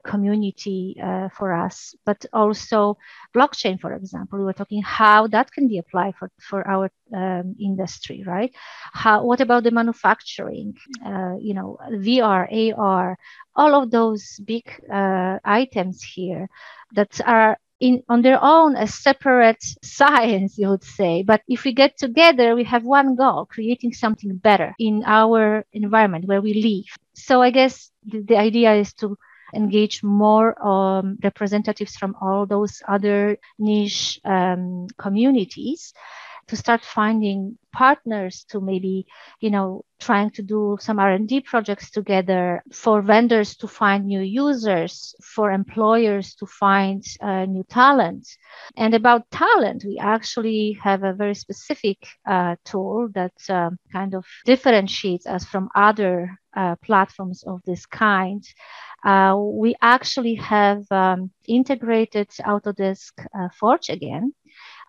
community 0.05 0.95
uh, 1.01 1.29
for 1.29 1.53
us. 1.53 1.95
But 2.05 2.25
also 2.33 2.97
blockchain 3.35 3.79
for 3.79 3.93
example 3.93 4.39
we 4.39 4.45
were 4.45 4.53
talking 4.53 4.81
how 4.81 5.27
that 5.27 5.51
can 5.51 5.67
be 5.67 5.77
applied 5.77 6.15
for, 6.15 6.29
for 6.41 6.67
our 6.67 6.89
um, 7.13 7.55
industry 7.59 8.23
right? 8.25 8.53
How 8.93 9.23
what 9.23 9.41
about 9.41 9.63
the 9.63 9.71
manufacturing 9.71 10.75
uh, 11.05 11.35
you 11.39 11.53
know 11.53 11.77
vr 11.91 12.47
ar 12.77 13.17
all 13.55 13.75
of 13.75 13.91
those 13.91 14.39
big 14.45 14.65
uh, 14.91 15.37
items 15.43 16.03
here 16.03 16.47
that 16.93 17.19
are 17.25 17.57
in 17.79 18.03
on 18.09 18.21
their 18.21 18.39
own 18.41 18.75
a 18.75 18.87
separate 18.87 19.63
science 19.83 20.57
you 20.57 20.69
would 20.69 20.83
say. 20.83 21.23
But 21.23 21.41
if 21.47 21.63
we 21.63 21.73
get 21.73 21.97
together 21.97 22.55
we 22.55 22.63
have 22.65 22.83
one 22.83 23.15
goal 23.15 23.45
creating 23.45 23.93
something 23.93 24.35
better 24.37 24.73
in 24.79 25.03
our 25.05 25.65
environment 25.73 26.25
where 26.27 26.41
we 26.41 26.53
live. 26.53 26.85
So 27.13 27.41
i 27.41 27.51
guess 27.51 27.91
the, 28.05 28.21
the 28.21 28.37
idea 28.37 28.73
is 28.75 28.93
to 28.95 29.17
engage 29.55 30.03
more 30.03 30.53
um, 30.65 31.17
representatives 31.23 31.95
from 31.95 32.15
all 32.21 32.45
those 32.45 32.81
other 32.87 33.37
niche 33.57 34.19
um, 34.25 34.87
communities 34.97 35.93
to 36.49 36.57
start 36.57 36.81
finding 36.83 37.57
partners 37.73 38.45
to 38.49 38.59
maybe 38.59 39.05
you 39.39 39.49
know 39.49 39.83
trying 39.99 40.29
to 40.31 40.41
do 40.41 40.77
some 40.79 40.99
r&d 40.99 41.41
projects 41.41 41.91
together 41.91 42.63
for 42.73 43.01
vendors 43.01 43.55
to 43.55 43.67
find 43.67 44.05
new 44.05 44.21
users 44.21 45.15
for 45.21 45.51
employers 45.51 46.35
to 46.35 46.45
find 46.45 47.03
uh, 47.21 47.45
new 47.45 47.63
talent. 47.69 48.27
And 48.77 48.93
about 48.93 49.29
talent 49.31 49.83
we 49.85 49.97
actually 49.99 50.77
have 50.83 51.03
a 51.03 51.13
very 51.13 51.35
specific 51.35 51.97
uh, 52.27 52.55
tool 52.65 53.09
that 53.13 53.33
uh, 53.49 53.71
kind 53.91 54.15
of 54.15 54.25
differentiates 54.45 55.25
us 55.27 55.45
from 55.45 55.69
other 55.75 56.39
uh, 56.55 56.75
platforms 56.83 57.43
of 57.43 57.61
this 57.65 57.85
kind. 57.85 58.43
Uh, 59.05 59.35
we 59.37 59.75
actually 59.81 60.35
have 60.35 60.83
um, 60.91 61.31
integrated 61.47 62.29
autodesk 62.45 63.13
uh, 63.37 63.49
forge 63.59 63.89
again 63.89 64.33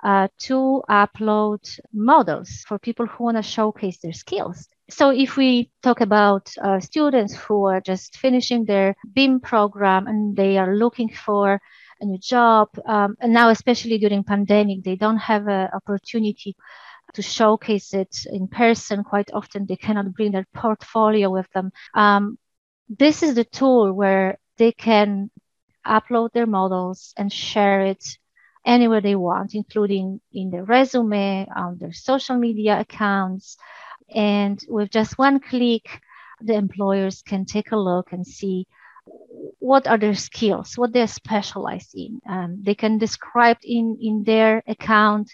uh, 0.03 0.29
to 0.39 0.83
upload 0.89 1.79
models 1.93 2.65
for 2.67 2.79
people 2.79 3.07
who 3.07 3.25
want 3.25 3.37
to 3.37 3.43
showcase 3.43 3.99
their 3.99 4.13
skills. 4.13 4.69
So 4.89 5.11
if 5.11 5.37
we 5.37 5.71
talk 5.83 6.01
about 6.01 6.53
uh, 6.61 6.81
students 6.81 7.35
who 7.35 7.67
are 7.67 7.81
just 7.81 8.17
finishing 8.17 8.65
their 8.65 8.97
BIM 9.15 9.41
program 9.41 10.07
and 10.07 10.37
they 10.37 10.59
are 10.59 10.75
looking 10.75 11.09
for 11.09 11.61
a 12.01 12.05
new 12.05 12.19
job, 12.19 12.69
um, 12.87 13.17
and 13.21 13.33
now 13.33 13.51
especially 13.51 13.99
during 13.99 14.25
pandemic, 14.25 14.83
they 14.83 14.97
don't 14.97 15.19
have 15.19 15.47
an 15.47 15.69
opportunity 15.73 16.57
to 17.15 17.23
showcase 17.23 17.95
it 17.95 18.17
in 18.33 18.49
person. 18.49 19.05
Quite 19.05 19.31
often, 19.33 19.67
they 19.67 19.77
cannot 19.77 20.13
bring 20.13 20.33
their 20.33 20.47
portfolio 20.55 21.31
with 21.31 21.51
them. 21.53 21.71
Um, 21.95 22.39
this 22.89 23.23
is 23.23 23.35
the 23.35 23.45
tool 23.45 23.93
where 23.93 24.39
they 24.57 24.73
can 24.73 25.31
upload 25.87 26.33
their 26.33 26.47
models 26.47 27.15
and 27.17 27.33
share 27.33 27.83
it 27.83 28.05
anywhere 28.65 29.01
they 29.01 29.17
want, 29.17 29.55
including 29.55 30.21
in 30.33 30.51
their 30.51 30.65
resume, 30.65 31.47
on 31.55 31.79
their 31.79 31.93
social 31.93 32.37
media 32.37 32.81
accounts. 32.81 33.57
And 34.15 34.63
with 34.69 34.91
just 34.91 35.19
one 35.19 35.41
click, 35.41 36.01
the 36.41 36.55
employers 36.55 37.23
can 37.23 37.45
take 37.45 37.73
a 37.73 37.77
look 37.77 38.13
and 38.13 38.27
see 38.27 38.67
what 39.59 39.87
are 39.87 39.99
their 39.99 40.15
skills, 40.15 40.77
what 40.77 40.93
they're 40.93 41.07
specialized 41.07 41.95
in. 41.95 42.21
Um, 42.29 42.59
they 42.63 42.75
can 42.75 42.99
describe 42.99 43.59
in, 43.63 43.99
in 44.01 44.25
their 44.25 44.63
account 44.67 45.31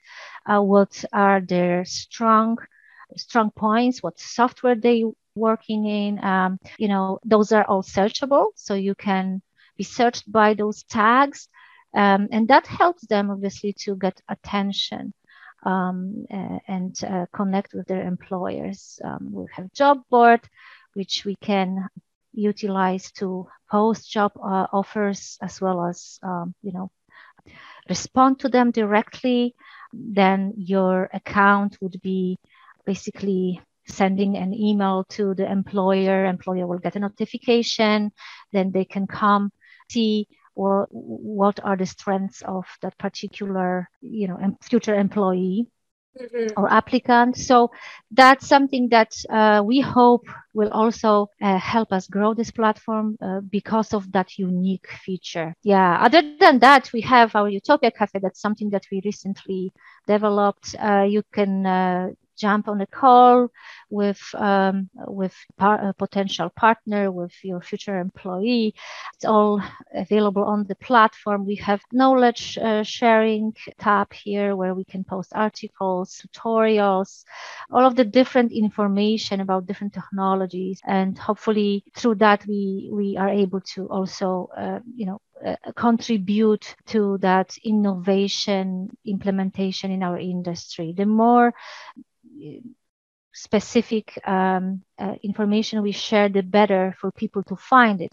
uh, 0.47 0.61
what 0.61 1.05
are 1.13 1.41
their 1.41 1.85
strong 1.85 2.59
strong 3.17 3.51
points, 3.53 4.03
what 4.03 4.19
software 4.19 4.75
they 4.75 5.05
working 5.37 5.87
in. 5.87 6.23
Um, 6.25 6.59
you 6.79 6.89
know, 6.89 7.21
those 7.25 7.53
are 7.53 7.65
all 7.65 7.83
searchable, 7.83 8.47
so 8.57 8.75
you 8.75 8.95
can 8.95 9.43
be 9.77 9.85
searched 9.85 10.31
by 10.31 10.55
those 10.55 10.83
tags 10.85 11.49
um, 11.97 12.29
and 12.31 12.47
that 12.49 12.67
helps 12.67 13.07
them 13.07 13.31
obviously 13.31 13.73
to 13.73 13.97
get 13.97 14.21
attention 14.29 15.15
um, 15.65 16.27
and 16.31 16.95
uh, 17.03 17.25
connect 17.33 17.73
with 17.75 17.87
their 17.89 18.07
employers. 18.07 19.01
Um, 19.03 19.31
we 19.33 19.47
have 19.53 19.73
job 19.73 20.03
board, 20.11 20.41
which 20.95 21.25
we 21.25 21.35
can 21.37 21.89
utilize 22.33 23.11
to 23.13 23.49
post 23.71 24.11
job 24.11 24.33
uh, 24.37 24.67
offers 24.73 25.39
as 25.41 25.61
well 25.61 25.87
as 25.87 26.21
um, 26.23 26.55
you 26.63 26.73
know 26.73 26.91
respond 27.89 28.41
to 28.41 28.49
them 28.49 28.71
directly. 28.71 29.55
Then 29.93 30.53
your 30.57 31.09
account 31.15 31.79
would 31.81 32.01
be 32.03 32.39
basically 32.85 33.61
sending 33.89 34.37
an 34.37 34.53
email 34.53 35.05
to 35.11 35.35
the 35.35 35.51
employer. 35.51 36.27
Employer 36.27 36.67
will 36.67 36.79
get 36.79 36.97
a 36.97 37.01
notification. 37.01 38.13
Then 38.53 38.71
they 38.71 38.85
can 38.85 39.07
come 39.07 39.51
see 39.89 40.29
or 40.57 40.89
what 40.91 41.61
are 41.63 41.77
the 41.77 41.87
strengths 41.87 42.43
of 42.43 42.65
that 42.83 42.97
particular 42.99 43.89
you 44.01 44.27
know 44.27 44.39
future 44.63 44.95
employee 44.95 45.69
mm-hmm. 46.19 46.59
or 46.59 46.73
applicant. 46.73 47.37
So 47.37 47.71
that's 48.11 48.49
something 48.49 48.89
that 48.89 49.13
uh, 49.31 49.63
we 49.65 49.81
hope 49.81 50.27
will 50.55 50.71
also 50.71 51.29
uh, 51.43 51.59
help 51.59 51.93
us 51.93 52.09
grow 52.09 52.35
this 52.35 52.51
platform 52.51 53.17
uh, 53.21 53.41
because 53.41 53.93
of 53.93 54.11
that 54.13 54.39
unique 54.39 54.89
feature. 55.05 55.55
Yeah 55.63 55.99
other 56.01 56.23
than 56.41 56.59
that 56.61 56.91
we 56.93 57.03
have 57.03 57.37
our 57.37 57.49
utopia 57.49 57.91
cafe. 57.91 58.19
That's 58.19 58.41
something 58.41 58.71
that 58.71 58.87
we 58.91 59.03
recently 59.05 59.73
developed. 60.07 60.75
Uh, 60.81 61.07
you 61.09 61.23
can 61.33 61.67
uh, 61.67 62.09
jump 62.37 62.69
on 62.69 62.81
a 62.81 62.87
call 62.87 63.49
with 63.91 64.21
um, 64.35 64.89
with 65.07 65.35
par- 65.59 65.89
a 65.89 65.95
potential 65.95 66.51
partner, 66.51 67.11
with 67.11 67.33
your 67.43 67.61
future 67.61 67.99
employee. 67.99 68.75
It's 69.15 69.25
all 69.25 69.61
available 69.95 70.45
on 70.45 70.65
the 70.67 70.75
platform. 70.77 71.47
We 71.47 71.57
have 71.57 71.81
knowledge 71.93 72.59
uh, 72.59 72.83
sharing 72.83 73.55
tab 73.79 74.13
here 74.13 74.57
where 74.57 74.75
we 74.75 74.85
can 74.85 75.05
post 75.05 75.33
articles, 75.35 76.21
tutorials, 76.23 77.25
all 77.71 77.85
of 77.87 77.97
the 77.97 78.05
different 78.05 78.53
information 78.53 79.41
about 79.41 79.67
different 79.67 79.95
technologies, 79.95 80.81
and 80.87 81.19
hopefully 81.19 81.85
through 81.95 82.17
that 82.17 82.45
we 82.47 82.91
we 82.93 83.17
are 83.17 83.29
able 83.29 83.61
to 83.75 83.87
also 83.89 84.49
uh, 84.57 84.81
you 84.95 85.07
know 85.07 85.21
uh, 85.45 85.57
contribute 85.77 86.75
to 86.87 87.19
that 87.19 87.57
innovation 87.65 88.89
implementation 89.05 89.91
in 89.91 90.03
our 90.03 90.19
industry. 90.19 90.95
The 90.97 91.07
more 91.07 91.53
specific 93.33 94.19
um, 94.27 94.81
uh, 94.99 95.15
information 95.23 95.83
we 95.83 95.93
share, 95.93 96.29
the 96.29 96.43
better 96.43 96.95
for 97.01 97.11
people 97.13 97.43
to 97.45 97.57
find 97.57 98.01
it 98.01 98.13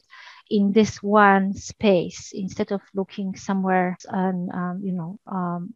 in 0.49 0.71
this 0.73 1.01
one 1.01 1.53
space 1.53 2.31
instead 2.33 2.71
of 2.71 2.81
looking 2.93 3.35
somewhere 3.35 3.97
and 4.09 4.49
um, 4.53 4.79
you 4.83 4.93
know 4.93 5.17
um, 5.27 5.73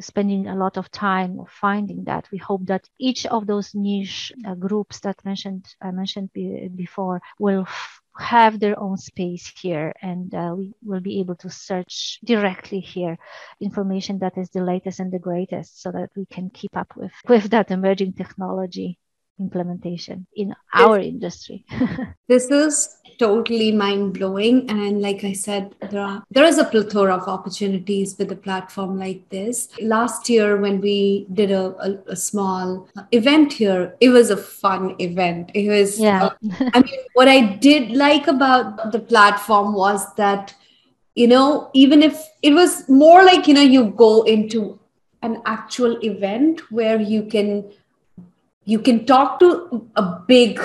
spending 0.00 0.46
a 0.48 0.54
lot 0.56 0.76
of 0.76 0.90
time 0.90 1.38
finding 1.48 2.04
that. 2.04 2.28
We 2.32 2.38
hope 2.38 2.66
that 2.66 2.88
each 2.98 3.26
of 3.26 3.46
those 3.46 3.74
niche 3.74 4.32
uh, 4.46 4.54
groups 4.54 5.00
that 5.00 5.16
mentioned 5.24 5.64
i 5.82 5.90
mentioned 5.90 6.30
be- 6.32 6.68
before 6.74 7.20
will 7.38 7.62
f- 7.62 8.00
have 8.18 8.60
their 8.60 8.78
own 8.78 8.96
space 8.96 9.52
here 9.60 9.92
and 10.02 10.34
uh, 10.34 10.54
we 10.56 10.72
will 10.84 11.00
be 11.00 11.20
able 11.20 11.34
to 11.36 11.50
search 11.50 12.18
directly 12.24 12.80
here 12.80 13.18
information 13.60 14.18
that 14.18 14.38
is 14.38 14.50
the 14.50 14.62
latest 14.62 15.00
and 15.00 15.12
the 15.12 15.18
greatest 15.18 15.82
so 15.82 15.90
that 15.90 16.10
we 16.16 16.24
can 16.26 16.48
keep 16.50 16.76
up 16.76 16.94
with 16.96 17.12
with 17.28 17.50
that 17.50 17.70
emerging 17.70 18.12
technology 18.12 18.98
implementation 19.40 20.26
in 20.36 20.54
our 20.72 20.98
industry. 20.98 21.64
this 22.28 22.50
is 22.50 22.96
totally 23.18 23.70
mind 23.70 24.12
blowing 24.12 24.68
and 24.68 25.00
like 25.00 25.22
i 25.22 25.32
said 25.32 25.72
there 25.88 26.00
are 26.00 26.24
there 26.32 26.42
is 26.42 26.58
a 26.58 26.64
plethora 26.64 27.14
of 27.14 27.28
opportunities 27.28 28.16
with 28.18 28.30
a 28.32 28.36
platform 28.36 28.98
like 28.98 29.28
this. 29.28 29.68
Last 29.80 30.28
year 30.28 30.56
when 30.56 30.80
we 30.80 31.26
did 31.32 31.50
a, 31.50 31.76
a, 31.80 31.98
a 32.08 32.16
small 32.16 32.88
event 33.12 33.52
here 33.52 33.94
it 34.00 34.08
was 34.08 34.30
a 34.30 34.36
fun 34.36 34.96
event. 34.98 35.50
It 35.54 35.68
was 35.68 35.98
yeah. 35.98 36.24
uh, 36.24 36.30
i 36.74 36.80
mean 36.80 37.00
what 37.14 37.28
i 37.28 37.40
did 37.40 37.90
like 37.92 38.26
about 38.26 38.92
the 38.92 39.00
platform 39.00 39.74
was 39.74 40.14
that 40.14 40.54
you 41.14 41.28
know 41.28 41.70
even 41.72 42.02
if 42.02 42.20
it 42.42 42.52
was 42.52 42.88
more 42.88 43.24
like 43.24 43.46
you 43.46 43.54
know 43.54 43.68
you 43.76 43.90
go 43.90 44.22
into 44.22 44.78
an 45.22 45.40
actual 45.46 45.98
event 46.04 46.60
where 46.70 47.00
you 47.00 47.22
can 47.24 47.64
you 48.64 48.78
can 48.78 49.04
talk 49.06 49.38
to 49.40 49.88
a 49.96 50.20
big 50.26 50.60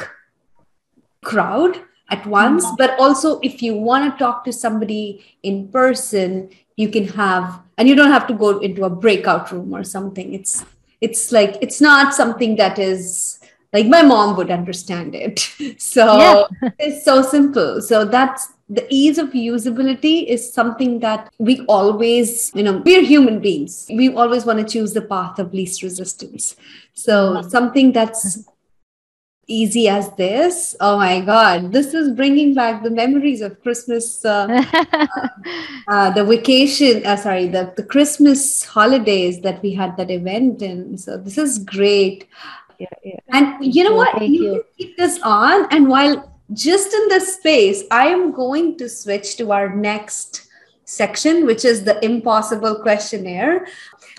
crowd 1.22 1.80
at 2.10 2.26
once 2.26 2.66
mm-hmm. 2.66 2.76
but 2.78 3.00
also 3.00 3.40
if 3.42 3.62
you 3.62 3.74
want 3.76 4.12
to 4.12 4.24
talk 4.24 4.44
to 4.44 4.54
somebody 4.54 5.24
in 5.44 5.68
person 5.70 6.50
you 6.76 6.90
can 6.90 7.08
have 7.08 7.62
and 7.78 7.88
you 7.88 7.96
don't 7.96 8.12
have 8.12 8.28
to 8.28 8.34
go 8.34 8.60
into 8.60 8.84
a 8.84 8.90
breakout 8.90 9.52
room 9.52 9.74
or 9.74 9.84
something 9.84 10.34
it's 10.34 10.66
it's 11.02 11.32
like 11.32 11.58
it's 11.62 11.82
not 11.82 12.14
something 12.14 12.56
that 12.56 12.80
is 12.80 13.40
like 13.74 13.86
my 13.88 14.02
mom 14.02 14.36
would 14.36 14.50
understand 14.50 15.14
it 15.14 15.40
so 15.78 16.18
yeah. 16.18 16.70
it's 16.80 17.04
so 17.06 17.22
simple 17.22 17.82
so 17.82 18.06
that's 18.06 18.54
the 18.70 18.86
ease 18.90 19.18
of 19.18 19.30
usability 19.30 20.26
is 20.28 20.54
something 20.54 21.00
that 21.00 21.32
we 21.40 21.66
always 21.66 22.52
you 22.54 22.64
know 22.64 22.78
we're 22.86 23.04
human 23.04 23.40
beings. 23.40 23.88
We 23.90 24.14
always 24.14 24.46
want 24.46 24.60
to 24.60 24.66
choose 24.66 24.94
the 24.94 25.02
path 25.02 25.40
of 25.40 25.54
least 25.54 25.82
resistance. 25.82 26.56
So 26.94 27.42
something 27.42 27.92
that's 27.92 28.46
easy 29.50 29.90
as 29.90 30.10
this 30.16 30.76
oh 30.80 30.96
my 30.98 31.20
god 31.20 31.72
this 31.74 31.96
is 31.96 32.12
bringing 32.12 32.54
back 32.54 32.84
the 32.84 32.90
memories 32.92 33.42
of 33.42 33.60
christmas 33.64 34.24
uh, 34.24 34.64
uh, 34.72 35.28
uh, 35.88 36.10
the 36.12 36.24
vacation 36.24 37.04
uh, 37.04 37.16
sorry 37.16 37.48
the, 37.48 37.74
the 37.76 37.84
christmas 37.84 38.64
holidays 38.64 39.42
that 39.42 39.60
we 39.64 39.74
had 39.74 39.98
that 39.98 40.12
event 40.12 40.62
and 40.62 41.00
so 41.00 41.18
this 41.18 41.38
is 41.38 41.60
great. 41.60 42.28
Yeah, 42.78 42.88
yeah. 43.04 43.20
and 43.30 43.76
you 43.76 43.84
know 43.84 43.96
what? 43.96 44.22
you, 44.22 44.44
you. 44.44 44.66
keep 44.78 44.96
this 44.96 45.20
on 45.22 45.68
and 45.72 45.90
while 45.90 46.39
just 46.54 46.94
in 46.94 47.08
this 47.10 47.36
space 47.36 47.84
i 47.92 48.08
am 48.08 48.32
going 48.32 48.78
to 48.78 48.90
switch 48.90 49.38
to 49.38 49.52
our 49.52 49.76
next 49.76 50.50
section 50.90 51.46
which 51.46 51.64
is 51.64 51.84
the 51.84 52.04
impossible 52.04 52.76
questionnaire. 52.82 53.68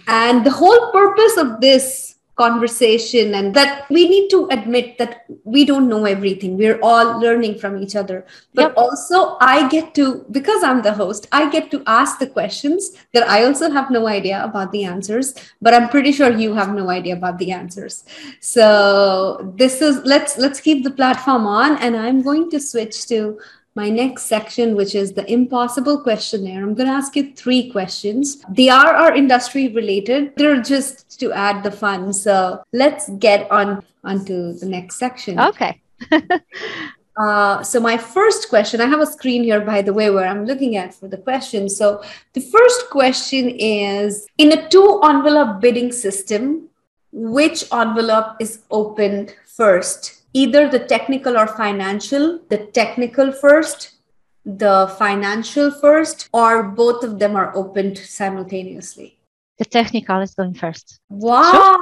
And 0.07 0.47
the 0.47 0.51
whole 0.51 0.93
purpose 0.93 1.37
of 1.37 1.61
this 1.61 2.10
conversation 2.41 3.35
and 3.35 3.55
that 3.55 3.89
we 3.91 4.09
need 4.09 4.29
to 4.31 4.49
admit 4.51 4.97
that 4.99 5.25
we 5.45 5.65
don't 5.65 5.89
know 5.89 6.05
everything. 6.05 6.57
We're 6.57 6.81
all 6.83 7.21
learning 7.21 7.59
from 7.59 7.83
each 7.83 7.97
other. 7.97 8.25
But 8.55 8.69
yep. 8.69 8.77
also 8.77 9.37
i 9.41 9.69
get 9.69 9.95
to 9.95 10.25
because 10.37 10.63
i'm 10.69 10.83
the 10.83 10.93
host 10.93 11.27
i 11.33 11.43
get 11.55 11.71
to 11.75 11.83
ask 11.87 12.19
the 12.23 12.27
questions 12.27 12.91
that 13.15 13.29
i 13.29 13.45
also 13.45 13.71
have 13.77 13.91
no 13.97 14.03
idea 14.09 14.43
about 14.49 14.73
the 14.73 14.83
answers 14.85 15.35
but 15.61 15.75
i'm 15.75 15.89
pretty 15.89 16.13
sure 16.19 16.31
you 16.45 16.55
have 16.55 16.75
no 16.75 16.89
idea 16.91 17.15
about 17.15 17.39
the 17.39 17.53
answers. 17.53 18.05
So 18.41 19.55
this 19.57 19.81
is 19.81 20.01
let's 20.05 20.39
let's 20.39 20.61
keep 20.61 20.85
the 20.85 20.91
platform 20.91 21.47
on 21.47 21.79
and 21.79 21.97
i'm 21.97 22.23
going 22.23 22.51
to 22.51 22.61
switch 22.61 23.07
to 23.09 23.39
my 23.75 23.89
next 23.89 24.25
section, 24.25 24.75
which 24.75 24.95
is 24.95 25.13
the 25.13 25.31
impossible 25.31 26.01
questionnaire. 26.03 26.63
I'm 26.63 26.75
going 26.75 26.89
to 26.89 26.95
ask 26.95 27.15
you 27.15 27.33
three 27.35 27.71
questions. 27.71 28.43
They 28.49 28.69
are 28.69 28.95
our 28.95 29.15
industry 29.15 29.69
related. 29.69 30.35
They're 30.37 30.61
just 30.61 31.21
to 31.21 31.33
add 31.33 31.63
the 31.63 31.71
fun. 31.71 32.13
So 32.13 32.63
let's 32.73 33.09
get 33.11 33.51
on 33.51 33.85
onto 34.03 34.55
the 34.55 34.67
next 34.67 34.97
section. 34.97 35.39
Okay. 35.39 35.81
uh, 37.21 37.63
so 37.63 37.79
my 37.79 37.97
first 37.97 38.49
question, 38.49 38.81
I 38.81 38.87
have 38.87 39.01
a 39.01 39.07
screen 39.07 39.45
here, 39.45 39.61
by 39.61 39.83
the 39.83 39.93
way, 39.93 40.11
where 40.11 40.27
I'm 40.27 40.47
looking 40.47 40.77
at 40.77 40.95
for 40.95 41.07
the 41.07 41.19
question. 41.19 41.69
So 41.69 42.03
the 42.33 42.41
first 42.41 42.91
question 42.91 43.51
is: 43.51 44.27
in 44.39 44.53
a 44.53 44.69
two 44.69 45.01
envelope 45.05 45.61
bidding 45.61 45.93
system, 45.93 46.69
which 47.13 47.65
envelope 47.73 48.37
is 48.41 48.63
opened 48.71 49.35
first? 49.47 50.20
Either 50.33 50.69
the 50.69 50.79
technical 50.79 51.37
or 51.37 51.47
financial, 51.47 52.41
the 52.49 52.59
technical 52.59 53.33
first, 53.33 53.97
the 54.45 54.95
financial 54.99 55.71
first, 55.71 56.29
or 56.33 56.63
both 56.63 57.05
of 57.05 57.19
them 57.19 57.37
are 57.37 57.55
opened 57.55 57.99
simultaneously? 57.99 59.19
The 59.59 59.65
technical 59.67 60.21
is 60.21 60.35
going 60.35 60.55
first. 60.55 61.01
Wow! 61.11 61.77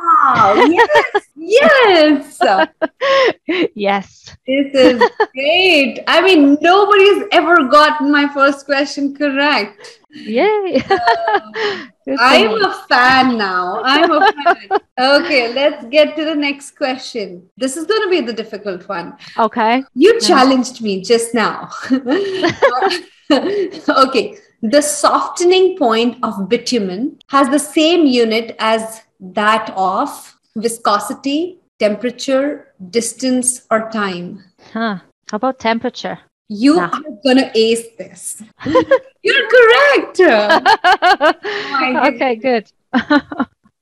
yes, 0.68 1.27
yes, 1.48 2.38
yes. 3.74 4.36
This 4.46 4.74
is 4.74 5.02
great. 5.34 6.00
I 6.06 6.20
mean, 6.22 6.58
nobody's 6.60 7.24
ever 7.32 7.68
gotten 7.68 8.10
my 8.10 8.28
first 8.32 8.66
question 8.66 9.14
correct. 9.14 10.00
Yay! 10.10 10.82
Uh, 10.88 10.98
I'm 12.18 12.64
a 12.64 12.84
fan 12.88 13.36
now. 13.36 13.82
I'm 13.84 14.10
a 14.10 14.32
fan. 14.32 14.80
okay, 14.98 15.52
let's 15.52 15.84
get 15.86 16.16
to 16.16 16.24
the 16.24 16.34
next 16.34 16.76
question. 16.76 17.48
This 17.56 17.76
is 17.76 17.86
going 17.86 18.02
to 18.02 18.10
be 18.10 18.20
the 18.22 18.32
difficult 18.32 18.88
one. 18.88 19.16
Okay. 19.38 19.84
You 19.94 20.18
challenged 20.20 20.80
me 20.80 21.02
just 21.02 21.34
now. 21.34 21.70
okay. 23.30 24.38
The 24.62 24.82
softening 24.82 25.76
point 25.76 26.16
of 26.22 26.48
bitumen 26.48 27.18
has 27.28 27.48
the 27.48 27.58
same 27.58 28.06
unit 28.06 28.56
as 28.58 29.02
that 29.20 29.72
of 29.76 30.37
viscosity, 30.60 31.58
temperature, 31.78 32.74
distance, 32.90 33.66
or 33.70 33.90
time. 33.90 34.44
Huh. 34.72 34.98
How 35.30 35.36
about 35.36 35.58
temperature? 35.58 36.18
You 36.48 36.76
nah. 36.76 36.88
are 36.88 37.02
gonna 37.24 37.50
ace 37.54 37.86
this. 37.98 38.42
You're 39.22 39.48
correct. 39.48 40.20
oh 40.20 42.08
okay, 42.08 42.36
good. 42.36 42.72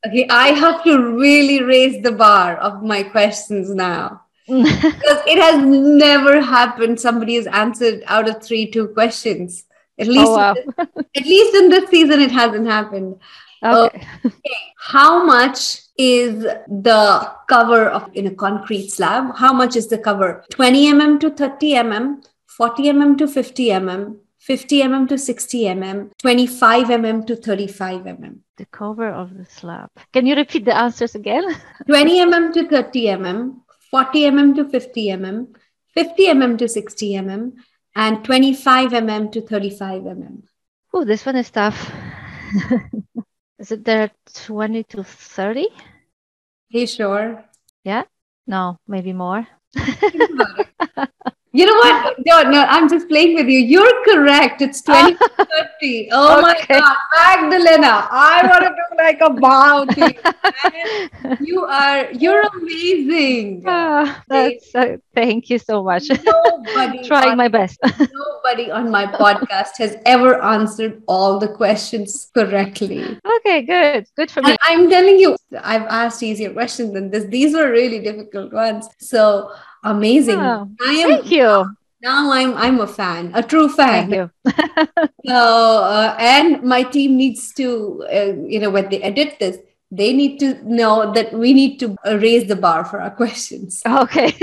okay, 0.06 0.26
I 0.28 0.48
have 0.48 0.82
to 0.84 1.14
really 1.14 1.62
raise 1.62 2.02
the 2.02 2.12
bar 2.12 2.56
of 2.56 2.82
my 2.82 3.04
questions 3.04 3.72
now. 3.72 4.22
because 4.46 5.22
it 5.26 5.38
has 5.38 5.64
never 5.64 6.40
happened. 6.40 7.00
Somebody 7.00 7.36
has 7.36 7.46
answered 7.48 8.02
out 8.06 8.28
of 8.28 8.42
three 8.42 8.70
two 8.70 8.88
questions. 8.88 9.64
At 9.98 10.08
oh, 10.08 10.10
least, 10.10 10.26
oh, 10.26 10.36
wow. 10.36 10.54
at 10.78 11.24
least 11.24 11.54
in 11.54 11.68
this 11.70 11.88
season, 11.88 12.20
it 12.20 12.30
hasn't 12.30 12.66
happened. 12.66 13.18
Okay. 13.62 14.06
okay. 14.24 14.56
How 14.78 15.24
much 15.24 15.80
is 15.98 16.42
the 16.42 17.32
cover 17.48 17.88
of 17.88 18.10
in 18.14 18.26
a 18.26 18.34
concrete 18.34 18.90
slab? 18.90 19.36
How 19.36 19.52
much 19.52 19.76
is 19.76 19.88
the 19.88 19.98
cover? 19.98 20.44
20 20.50 20.92
mm 20.92 21.20
to 21.20 21.30
30 21.30 21.72
mm, 21.74 22.24
40 22.46 22.82
mm 22.82 23.18
to 23.18 23.28
50 23.28 23.68
mm, 23.68 24.16
50 24.38 24.82
mm 24.82 25.08
to 25.08 25.18
60 25.18 25.64
mm, 25.64 26.10
25 26.18 26.86
mm 26.86 27.26
to 27.26 27.36
35 27.36 28.02
mm. 28.02 28.38
The 28.58 28.66
cover 28.66 29.08
of 29.08 29.36
the 29.36 29.44
slab. 29.44 29.90
Can 30.12 30.26
you 30.26 30.36
repeat 30.36 30.64
the 30.64 30.76
answers 30.76 31.14
again? 31.14 31.44
20 31.86 32.20
mm 32.26 32.52
to 32.52 32.68
30 32.68 33.06
mm, 33.06 33.56
40 33.90 34.30
mm 34.30 34.54
to 34.56 34.68
50 34.68 35.06
mm, 35.08 35.46
50 35.94 36.26
mm 36.26 36.58
to 36.58 36.68
60 36.68 37.12
mm, 37.14 37.52
and 37.94 38.24
25 38.24 38.90
mm 38.90 39.32
to 39.32 39.40
35 39.40 40.02
mm. 40.02 40.42
Oh, 40.92 41.04
this 41.04 41.26
one 41.26 41.36
is 41.36 41.50
tough. 41.50 41.90
is 43.58 43.72
it 43.72 43.84
there 43.84 44.10
20 44.34 44.84
to 44.84 45.04
30? 45.04 45.68
Hey, 46.68 46.86
sure. 46.86 47.44
Yeah? 47.84 48.04
No, 48.46 48.78
maybe 48.86 49.12
more. 49.12 49.46
You 51.56 51.64
know 51.64 51.78
what? 51.84 52.16
No, 52.26 52.42
no, 52.42 52.64
I'm 52.68 52.88
just 52.88 53.08
playing 53.08 53.34
with 53.34 53.46
you. 53.48 53.60
You're 53.60 54.04
correct. 54.04 54.60
It's 54.60 54.82
2030. 54.90 56.08
Oh 56.12 56.38
okay. 56.38 56.42
my 56.42 56.56
God. 56.68 56.96
Magdalena, 57.16 58.08
I 58.10 58.46
want 58.50 58.64
to 58.64 58.70
do 58.70 58.86
like 58.98 59.20
a 59.20 59.30
bow 59.30 59.84
to 59.84 60.00
you. 60.12 61.46
you 61.46 61.64
are, 61.64 62.10
you're 62.12 62.42
amazing. 62.42 63.62
Oh, 63.66 64.04
that's, 64.28 64.74
uh, 64.74 64.96
thank 65.14 65.48
you 65.48 65.58
so 65.58 65.82
much. 65.82 66.04
Nobody 66.24 67.04
Trying 67.04 67.30
on, 67.32 67.36
my 67.38 67.48
best. 67.48 67.78
nobody 67.82 68.70
on 68.70 68.90
my 68.90 69.06
podcast 69.06 69.78
has 69.78 69.96
ever 70.04 70.42
answered 70.42 71.02
all 71.06 71.38
the 71.38 71.48
questions 71.48 72.30
correctly. 72.34 73.18
Okay, 73.38 73.62
good. 73.62 74.06
Good 74.16 74.30
for 74.30 74.42
me. 74.42 74.50
And 74.50 74.58
I'm 74.64 74.90
telling 74.90 75.18
you, 75.18 75.36
I've 75.62 75.88
asked 75.88 76.22
easier 76.22 76.52
questions 76.52 76.92
than 76.92 77.10
this. 77.10 77.24
These 77.24 77.54
were 77.54 77.70
really 77.70 78.00
difficult 78.00 78.52
ones. 78.52 78.88
So, 78.98 79.52
Amazing. 79.86 80.40
Oh, 80.40 80.68
I 80.84 80.92
am, 80.92 81.10
thank 81.10 81.30
you. 81.30 81.70
Now 82.02 82.30
I'm 82.30 82.54
I'm 82.54 82.80
a 82.80 82.86
fan, 82.86 83.30
a 83.34 83.42
true 83.42 83.68
fan. 83.68 84.10
Thank 84.10 84.14
you. 84.14 84.30
so 85.26 85.84
uh, 85.84 86.16
and 86.18 86.62
my 86.62 86.82
team 86.82 87.16
needs 87.16 87.54
to, 87.54 88.04
uh, 88.12 88.34
you 88.46 88.60
know, 88.60 88.70
when 88.70 88.90
they 88.90 89.00
edit 89.02 89.38
this, 89.40 89.58
they 89.90 90.12
need 90.12 90.38
to 90.40 90.54
know 90.62 91.12
that 91.12 91.32
we 91.32 91.52
need 91.52 91.78
to 91.80 91.96
raise 92.04 92.48
the 92.48 92.56
bar 92.56 92.84
for 92.84 93.00
our 93.00 93.10
questions. 93.22 93.82
Okay. 93.86 94.34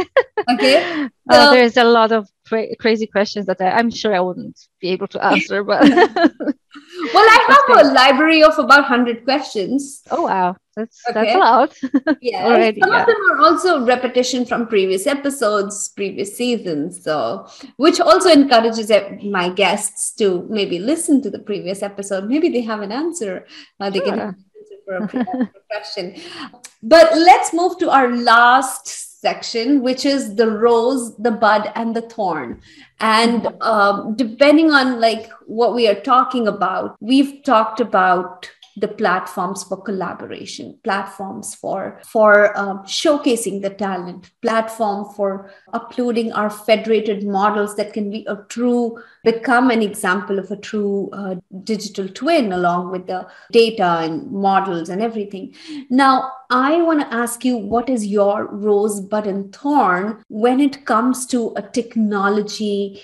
Okay. 0.49 1.09
So, 1.31 1.37
oh, 1.39 1.51
there's 1.53 1.77
a 1.77 1.83
lot 1.83 2.11
of 2.11 2.29
cra- 2.53 2.75
crazy 2.79 3.07
questions 3.07 3.45
that 3.47 3.59
I, 3.61 3.79
am 3.79 3.89
sure 3.89 4.13
I 4.13 4.19
wouldn't 4.19 4.59
be 4.79 4.89
able 4.89 5.07
to 5.07 5.23
answer. 5.23 5.63
But 5.63 5.81
well, 5.89 7.27
I 7.35 7.39
have 7.49 7.85
a 7.85 7.93
library 7.93 8.43
of 8.43 8.57
about 8.59 8.85
hundred 8.85 9.23
questions. 9.23 10.01
Oh 10.11 10.23
wow, 10.23 10.55
that's 10.75 11.01
okay. 11.09 11.13
that's 11.13 11.35
a 11.35 11.39
lot. 11.39 12.17
yeah, 12.21 12.45
already, 12.45 12.79
some 12.79 12.91
yeah. 12.91 13.01
of 13.01 13.07
them 13.07 13.15
are 13.31 13.39
also 13.45 13.85
repetition 13.85 14.45
from 14.45 14.67
previous 14.67 15.07
episodes, 15.07 15.89
previous 15.95 16.37
seasons. 16.37 17.03
So, 17.03 17.47
which 17.77 17.99
also 17.99 18.29
encourages 18.29 18.91
my 19.23 19.49
guests 19.49 20.13
to 20.15 20.45
maybe 20.49 20.79
listen 20.79 21.21
to 21.23 21.29
the 21.29 21.39
previous 21.39 21.81
episode. 21.81 22.29
Maybe 22.29 22.49
they 22.49 22.61
have 22.61 22.81
an 22.81 22.91
answer. 22.91 23.45
Uh, 23.79 23.89
they 23.89 23.99
sure. 23.99 24.15
can 24.15 24.35
for 24.85 24.97
a 24.97 25.51
question. 25.71 26.15
But 26.81 27.15
let's 27.15 27.53
move 27.53 27.77
to 27.79 27.89
our 27.89 28.13
last 28.13 29.02
section, 29.23 29.81
which 29.81 30.05
is 30.05 30.35
the 30.35 30.49
rose, 30.51 31.15
the 31.17 31.31
bud, 31.31 31.71
and 31.75 31.95
the 31.95 32.01
thorn. 32.01 32.61
And 32.99 33.47
um, 33.61 34.15
depending 34.15 34.69
on 34.71 34.99
like 34.99 35.31
what 35.47 35.73
we 35.73 35.87
are 35.87 36.01
talking 36.13 36.47
about, 36.47 36.97
we've 36.99 37.41
talked 37.43 37.79
about 37.79 38.51
the 38.77 38.87
platforms 38.87 39.63
for 39.63 39.81
collaboration 39.81 40.77
platforms 40.83 41.53
for 41.53 41.99
for 42.05 42.57
um, 42.57 42.79
showcasing 42.79 43.61
the 43.61 43.69
talent 43.69 44.31
platform 44.41 45.13
for 45.15 45.51
uploading 45.73 46.31
our 46.33 46.49
federated 46.49 47.23
models 47.23 47.75
that 47.75 47.93
can 47.93 48.09
be 48.09 48.25
a 48.27 48.37
true 48.49 49.01
become 49.23 49.69
an 49.69 49.81
example 49.81 50.39
of 50.39 50.49
a 50.51 50.57
true 50.57 51.09
uh, 51.13 51.35
digital 51.63 52.07
twin 52.09 52.51
along 52.51 52.91
with 52.91 53.05
the 53.07 53.25
data 53.51 53.99
and 54.01 54.31
models 54.31 54.89
and 54.89 55.01
everything. 55.01 55.53
Now 55.89 56.31
i 56.49 56.81
want 56.81 56.99
to 57.01 57.13
ask 57.13 57.43
you 57.43 57.57
what 57.57 57.89
is 57.89 58.05
your 58.05 58.45
rose 58.45 58.99
button 59.01 59.51
thorn 59.51 60.23
when 60.27 60.59
it 60.59 60.85
comes 60.85 61.25
to 61.25 61.53
a 61.55 61.61
technology 61.61 63.01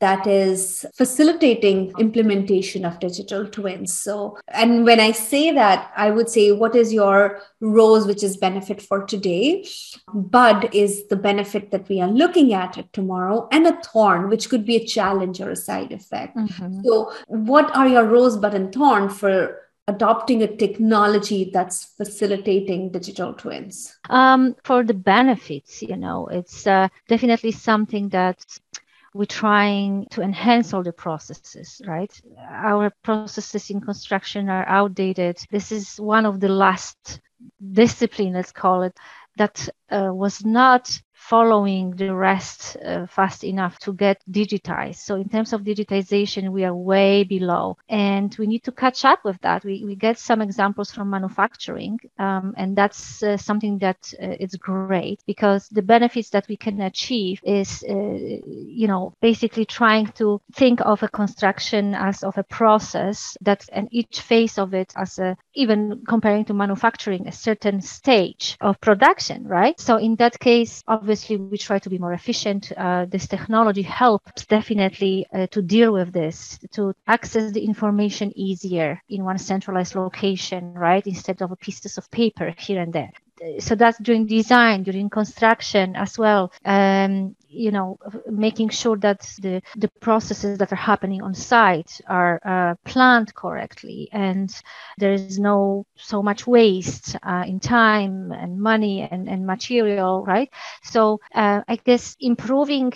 that 0.00 0.26
is 0.26 0.84
facilitating 0.94 1.92
implementation 1.98 2.84
of 2.84 2.98
digital 3.00 3.46
twins 3.46 3.92
so 3.92 4.36
and 4.48 4.84
when 4.84 5.00
i 5.00 5.10
say 5.10 5.52
that 5.52 5.90
i 5.96 6.10
would 6.10 6.28
say 6.28 6.52
what 6.52 6.74
is 6.74 6.92
your 6.92 7.40
rose 7.60 8.06
which 8.06 8.22
is 8.22 8.36
benefit 8.36 8.82
for 8.82 9.04
today 9.04 9.64
bud 10.12 10.68
is 10.74 11.06
the 11.08 11.16
benefit 11.16 11.70
that 11.70 11.88
we 11.88 12.00
are 12.00 12.08
looking 12.10 12.52
at 12.52 12.76
it 12.76 12.92
tomorrow 12.92 13.48
and 13.52 13.66
a 13.66 13.80
thorn 13.82 14.28
which 14.28 14.48
could 14.48 14.64
be 14.64 14.76
a 14.76 14.86
challenge 14.86 15.40
or 15.40 15.50
a 15.50 15.56
side 15.56 15.92
effect 15.92 16.36
mm-hmm. 16.36 16.82
so 16.82 17.12
what 17.26 17.74
are 17.76 17.88
your 17.88 18.04
rose 18.04 18.36
bud 18.36 18.54
and 18.54 18.72
thorn 18.74 19.08
for 19.08 19.60
adopting 19.86 20.42
a 20.42 20.56
technology 20.56 21.50
that's 21.52 21.84
facilitating 21.84 22.90
digital 22.90 23.34
twins? 23.34 23.96
Um, 24.08 24.56
for 24.64 24.82
the 24.82 24.94
benefits, 24.94 25.82
you 25.82 25.96
know, 25.96 26.26
it's 26.28 26.66
uh, 26.66 26.88
definitely 27.08 27.52
something 27.52 28.08
that 28.10 28.44
we're 29.14 29.24
trying 29.24 30.06
to 30.10 30.22
enhance 30.22 30.74
all 30.74 30.82
the 30.82 30.92
processes, 30.92 31.80
right? 31.86 32.12
Our 32.50 32.90
processes 33.02 33.70
in 33.70 33.80
construction 33.80 34.48
are 34.48 34.66
outdated. 34.66 35.38
This 35.50 35.70
is 35.70 35.96
one 35.98 36.26
of 36.26 36.40
the 36.40 36.48
last 36.48 37.20
discipline, 37.72 38.32
let's 38.32 38.50
call 38.50 38.82
it, 38.82 38.98
that 39.36 39.68
uh, 39.90 40.10
was 40.12 40.44
not 40.44 41.00
following 41.28 41.96
the 41.96 42.14
rest 42.14 42.76
uh, 42.84 43.06
fast 43.06 43.44
enough 43.44 43.78
to 43.78 43.92
get 43.94 44.22
digitized. 44.30 44.96
So 44.96 45.14
in 45.16 45.28
terms 45.28 45.52
of 45.52 45.62
digitization, 45.62 46.50
we 46.50 46.64
are 46.64 46.74
way 46.74 47.24
below, 47.24 47.78
and 47.88 48.34
we 48.38 48.46
need 48.46 48.64
to 48.64 48.72
catch 48.72 49.04
up 49.04 49.20
with 49.24 49.40
that. 49.40 49.64
We, 49.64 49.84
we 49.84 49.96
get 49.96 50.18
some 50.18 50.42
examples 50.42 50.90
from 50.90 51.08
manufacturing, 51.08 51.98
um, 52.18 52.52
and 52.58 52.76
that's 52.76 53.22
uh, 53.22 53.38
something 53.38 53.78
that 53.78 54.12
uh, 54.22 54.36
is 54.38 54.54
great 54.56 55.20
because 55.26 55.68
the 55.68 55.82
benefits 55.82 56.30
that 56.30 56.46
we 56.48 56.56
can 56.56 56.80
achieve 56.82 57.40
is, 57.42 57.82
uh, 57.88 57.94
you 57.94 58.86
know, 58.86 59.14
basically 59.22 59.64
trying 59.64 60.08
to 60.18 60.40
think 60.52 60.80
of 60.82 61.02
a 61.02 61.08
construction 61.08 61.94
as 61.94 62.22
of 62.22 62.36
a 62.36 62.44
process 62.44 63.36
that, 63.40 63.64
and 63.72 63.88
each 63.90 64.20
phase 64.20 64.58
of 64.58 64.74
it 64.74 64.92
as 64.96 65.18
a, 65.18 65.36
even 65.54 66.02
comparing 66.06 66.44
to 66.44 66.52
manufacturing, 66.52 67.26
a 67.26 67.32
certain 67.32 67.80
stage 67.80 68.56
of 68.60 68.78
production, 68.80 69.46
right? 69.46 69.80
So 69.80 69.96
in 69.96 70.16
that 70.16 70.38
case, 70.38 70.82
obviously 70.86 71.13
obviously 71.14 71.36
we 71.36 71.56
try 71.56 71.78
to 71.78 71.88
be 71.88 71.98
more 71.98 72.12
efficient. 72.12 72.72
Uh, 72.76 73.06
this 73.08 73.28
technology 73.28 73.82
helps 73.82 74.46
definitely 74.46 75.24
uh, 75.32 75.46
to 75.46 75.62
deal 75.62 75.92
with 75.92 76.12
this, 76.12 76.58
to 76.72 76.92
access 77.06 77.52
the 77.52 77.64
information 77.64 78.32
easier 78.34 79.00
in 79.08 79.22
one 79.22 79.38
centralized 79.38 79.94
location, 79.94 80.74
right? 80.74 81.06
Instead 81.06 81.40
of 81.40 81.56
pieces 81.60 81.98
of 81.98 82.10
paper 82.10 82.52
here 82.58 82.82
and 82.82 82.92
there 82.92 83.12
so 83.58 83.74
that's 83.74 83.98
during 83.98 84.26
design 84.26 84.82
during 84.82 85.08
construction 85.10 85.94
as 85.96 86.18
well 86.18 86.52
um, 86.64 87.34
you 87.48 87.70
know 87.70 87.98
making 88.30 88.68
sure 88.68 88.96
that 88.96 89.20
the 89.40 89.62
the 89.76 89.88
processes 89.88 90.58
that 90.58 90.72
are 90.72 90.76
happening 90.76 91.22
on 91.22 91.34
site 91.34 92.00
are 92.06 92.40
uh, 92.44 92.74
planned 92.84 93.34
correctly 93.34 94.08
and 94.12 94.50
there 94.98 95.12
is 95.12 95.38
no 95.38 95.84
so 95.96 96.22
much 96.22 96.46
waste 96.46 97.16
uh, 97.22 97.44
in 97.46 97.58
time 97.60 98.32
and 98.32 98.60
money 98.60 99.02
and, 99.02 99.28
and 99.28 99.46
material 99.46 100.24
right? 100.24 100.48
So 100.82 101.20
uh, 101.34 101.60
i 101.68 101.76
guess 101.76 102.16
improving 102.20 102.92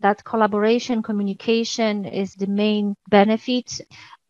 that 0.00 0.24
collaboration 0.24 1.02
communication 1.02 2.04
is 2.04 2.34
the 2.34 2.46
main 2.46 2.94
benefit 3.08 3.80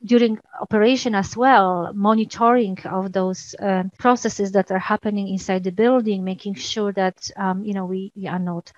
during 0.04 0.38
operation 0.60 1.14
as 1.14 1.36
well, 1.36 1.92
monitoring 1.94 2.78
of 2.84 3.12
those 3.12 3.54
uh, 3.60 3.84
processes 3.98 4.52
that 4.52 4.70
are 4.70 4.78
happening 4.78 5.28
inside 5.28 5.64
the 5.64 5.72
building, 5.72 6.24
making 6.24 6.54
sure 6.54 6.92
that 6.92 7.30
um, 7.36 7.64
you 7.64 7.74
know 7.74 7.84
we, 7.86 8.12
we, 8.16 8.26
are 8.26 8.38
not 8.38 8.72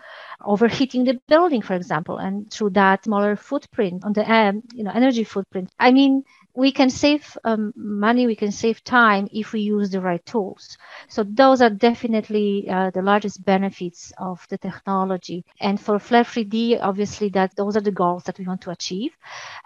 overheating 0.45 1.05
the 1.05 1.21
building, 1.29 1.63
for 1.63 1.75
example, 1.75 2.19
and 2.19 2.51
through 2.51 2.71
that 2.71 3.05
smaller 3.05 3.37
footprint 3.37 4.05
on 4.05 4.13
the 4.13 4.31
um, 4.31 4.63
you 4.75 4.85
know 4.85 4.93
energy 4.93 5.25
footprint. 5.25 5.71
I 5.79 5.93
mean, 5.93 6.25
we 6.55 6.71
can 6.71 6.91
save 6.91 7.37
um, 7.45 7.73
money, 7.77 8.27
we 8.27 8.37
can 8.37 8.53
save 8.53 8.85
time 8.85 9.29
if 9.33 9.53
we 9.53 9.61
use 9.61 9.91
the 9.91 10.01
right 10.01 10.25
tools. 10.27 10.77
So 11.09 11.25
those 11.25 11.63
are 11.63 11.71
definitely 11.71 12.69
uh, 12.69 12.91
the 12.91 13.01
largest 13.01 13.45
benefits 13.45 14.13
of 14.19 14.47
the 14.51 14.59
technology. 14.59 15.45
And 15.61 15.81
for 15.81 15.99
Flair 15.99 16.25
3D, 16.25 16.79
obviously, 16.81 17.31
that 17.31 17.57
those 17.57 17.77
are 17.77 17.81
the 17.81 17.91
goals 17.91 18.25
that 18.25 18.39
we 18.39 18.47
want 18.47 18.61
to 18.63 18.71
achieve. 18.71 19.13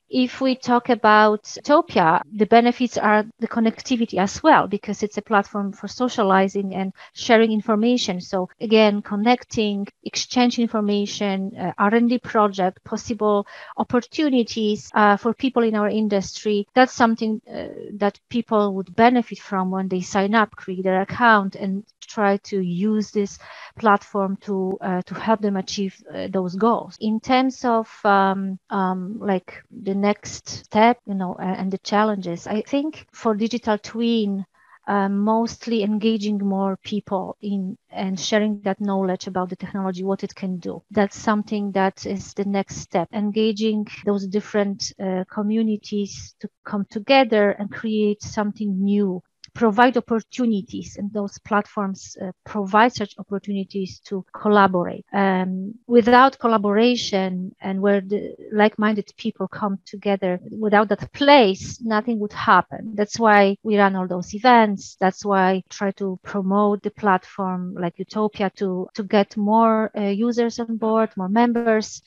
If 0.08 0.40
we 0.40 0.54
talk 0.54 0.88
about 0.88 1.52
Utopia, 1.56 2.22
the 2.32 2.46
benefits 2.46 2.96
are 2.96 3.24
the 3.40 3.48
connectivity 3.48 4.18
as 4.18 4.42
well, 4.42 4.68
because 4.68 5.02
it's 5.02 5.18
a 5.18 5.22
platform 5.22 5.72
for 5.72 5.88
socializing 5.88 6.74
and 6.74 6.92
sharing 7.12 7.52
information. 7.52 8.20
So 8.20 8.48
again, 8.60 9.02
connecting, 9.02 9.88
exchange 10.04 10.58
information, 10.58 11.52
uh, 11.58 11.72
R&D 11.78 12.18
project, 12.18 12.84
possible 12.84 13.46
opportunities 13.76 14.90
uh, 14.94 15.16
for 15.16 15.34
people 15.34 15.64
in 15.64 15.74
our 15.74 15.88
industry. 15.88 16.66
That's 16.74 16.92
something 16.92 17.40
uh, 17.48 17.68
that 17.94 18.20
people 18.28 18.74
would 18.74 18.94
benefit 18.94 19.38
from 19.40 19.70
when 19.70 19.88
they 19.88 20.02
sign 20.02 20.34
up, 20.34 20.52
create 20.54 20.84
their 20.84 21.00
account, 21.02 21.56
and 21.56 21.84
try 22.06 22.36
to 22.36 22.60
use 22.60 23.10
this 23.10 23.38
platform 23.78 24.36
to 24.42 24.78
uh, 24.80 25.02
to 25.02 25.14
help 25.14 25.40
them 25.40 25.56
achieve 25.56 26.02
uh, 26.14 26.28
those 26.30 26.54
goals. 26.54 26.96
In 27.00 27.20
terms 27.20 27.64
of 27.64 27.88
um, 28.04 28.58
um, 28.70 29.18
like 29.18 29.62
the 29.70 29.95
next 29.96 30.48
step, 30.48 31.00
you 31.06 31.14
know, 31.14 31.36
and 31.40 31.72
the 31.72 31.78
challenges, 31.78 32.46
I 32.46 32.62
think 32.62 33.06
for 33.12 33.34
digital 33.34 33.78
twin. 33.78 34.46
Uh, 34.88 35.08
mostly 35.08 35.82
engaging 35.84 36.38
more 36.38 36.76
people 36.84 37.36
in 37.42 37.76
and 37.90 38.20
sharing 38.20 38.54
that 38.54 38.70
knowledge 38.72 39.18
about 39.18 39.40
the 39.40 39.48
technology, 39.48 39.94
what 39.96 40.14
it 40.14 40.26
can 40.26 40.50
do. 40.58 40.82
That's 40.90 41.16
something 41.16 41.72
that 41.72 42.06
is 42.06 42.34
the 42.34 42.44
next 42.44 42.76
step. 42.76 43.08
Engaging 43.12 43.86
those 44.04 44.26
different 44.26 44.92
uh, 45.00 45.24
communities 45.30 46.34
to 46.40 46.48
come 46.64 46.86
together 46.90 47.50
and 47.50 47.70
create 47.70 48.22
something 48.22 48.82
new 48.84 49.22
provide 49.56 49.96
opportunities 49.96 50.96
and 50.98 51.10
those 51.12 51.38
platforms 51.38 52.16
uh, 52.20 52.30
provide 52.44 52.92
such 52.92 53.14
opportunities 53.18 54.00
to 54.00 54.24
collaborate. 54.34 55.04
Um, 55.14 55.74
without 55.86 56.38
collaboration 56.38 57.54
and 57.60 57.80
where 57.80 58.02
the 58.02 58.36
like-minded 58.52 59.10
people 59.16 59.48
come 59.48 59.78
together 59.86 60.38
without 60.60 60.88
that 60.90 61.10
place 61.12 61.80
nothing 61.80 62.18
would 62.20 62.34
happen. 62.34 62.92
That's 62.94 63.18
why 63.18 63.56
we 63.62 63.78
run 63.78 63.96
all 63.96 64.06
those 64.06 64.34
events. 64.34 64.96
That's 65.00 65.24
why 65.24 65.62
try 65.70 65.90
to 65.92 66.18
promote 66.22 66.82
the 66.82 66.90
platform 66.90 67.74
like 67.74 67.98
utopia 67.98 68.50
to 68.56 68.88
to 68.94 69.02
get 69.02 69.36
more 69.36 69.90
uh, 69.96 70.02
users 70.02 70.58
on 70.58 70.76
board 70.76 71.10
more 71.16 71.30
members. 71.30 72.02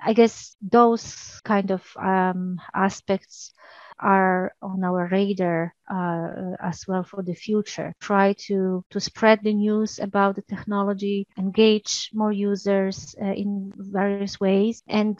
I 0.00 0.12
guess 0.12 0.56
those 0.60 1.40
kind 1.44 1.70
of 1.70 1.82
um, 1.96 2.60
aspects 2.74 3.52
are 3.98 4.52
on 4.62 4.84
our 4.84 5.08
radar 5.10 5.74
uh, 5.90 6.56
as 6.60 6.84
well 6.86 7.02
for 7.04 7.22
the 7.22 7.34
future. 7.34 7.94
Try 8.00 8.34
to, 8.46 8.84
to 8.90 9.00
spread 9.00 9.40
the 9.42 9.54
news 9.54 9.98
about 9.98 10.36
the 10.36 10.42
technology, 10.42 11.26
engage 11.38 12.10
more 12.14 12.32
users 12.32 13.14
uh, 13.20 13.26
in 13.26 13.72
various 13.76 14.40
ways, 14.40 14.82
and 14.88 15.18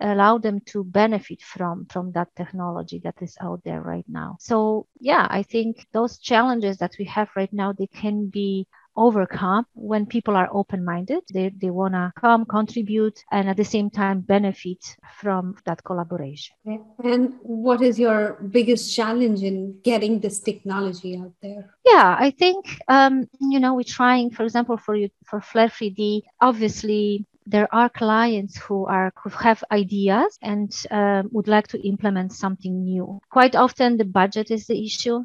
allow 0.00 0.38
them 0.38 0.60
to 0.66 0.84
benefit 0.84 1.42
from 1.42 1.86
from 1.86 2.12
that 2.12 2.28
technology 2.36 3.00
that 3.02 3.14
is 3.22 3.36
out 3.40 3.60
there 3.64 3.80
right 3.80 4.04
now 4.08 4.36
so 4.40 4.86
yeah 5.00 5.26
i 5.30 5.42
think 5.42 5.86
those 5.92 6.18
challenges 6.18 6.78
that 6.78 6.94
we 6.98 7.04
have 7.04 7.28
right 7.36 7.52
now 7.52 7.72
they 7.72 7.86
can 7.86 8.26
be 8.28 8.66
overcome 8.96 9.66
when 9.74 10.06
people 10.06 10.36
are 10.36 10.48
open 10.52 10.84
minded. 10.84 11.22
They, 11.32 11.50
they 11.50 11.70
want 11.70 11.94
to 11.94 12.12
come, 12.18 12.44
contribute, 12.44 13.22
and 13.30 13.48
at 13.48 13.56
the 13.56 13.64
same 13.64 13.90
time 13.90 14.20
benefit 14.20 14.96
from 15.18 15.56
that 15.64 15.84
collaboration. 15.84 16.56
And 17.02 17.34
what 17.42 17.82
is 17.82 17.98
your 17.98 18.38
biggest 18.50 18.94
challenge 18.94 19.42
in 19.42 19.80
getting 19.82 20.20
this 20.20 20.40
technology 20.40 21.16
out 21.16 21.32
there? 21.42 21.74
Yeah, 21.84 22.16
I 22.18 22.30
think, 22.30 22.78
um, 22.88 23.26
you 23.40 23.60
know, 23.60 23.74
we're 23.74 23.84
trying, 23.84 24.30
for 24.30 24.42
example, 24.42 24.76
for 24.76 24.94
you, 24.94 25.10
for 25.24 25.40
Flair 25.40 25.68
3D, 25.68 26.22
obviously 26.40 27.26
there 27.46 27.72
are 27.72 27.88
clients 27.88 28.58
who 28.58 28.86
are 28.86 29.12
who 29.22 29.30
have 29.30 29.62
ideas 29.70 30.36
and 30.42 30.74
um, 30.90 31.28
would 31.32 31.46
like 31.48 31.68
to 31.68 31.86
implement 31.86 32.32
something 32.32 32.84
new. 32.84 33.20
Quite 33.30 33.54
often, 33.54 33.96
the 33.96 34.04
budget 34.04 34.50
is 34.50 34.66
the 34.66 34.84
issue 34.84 35.24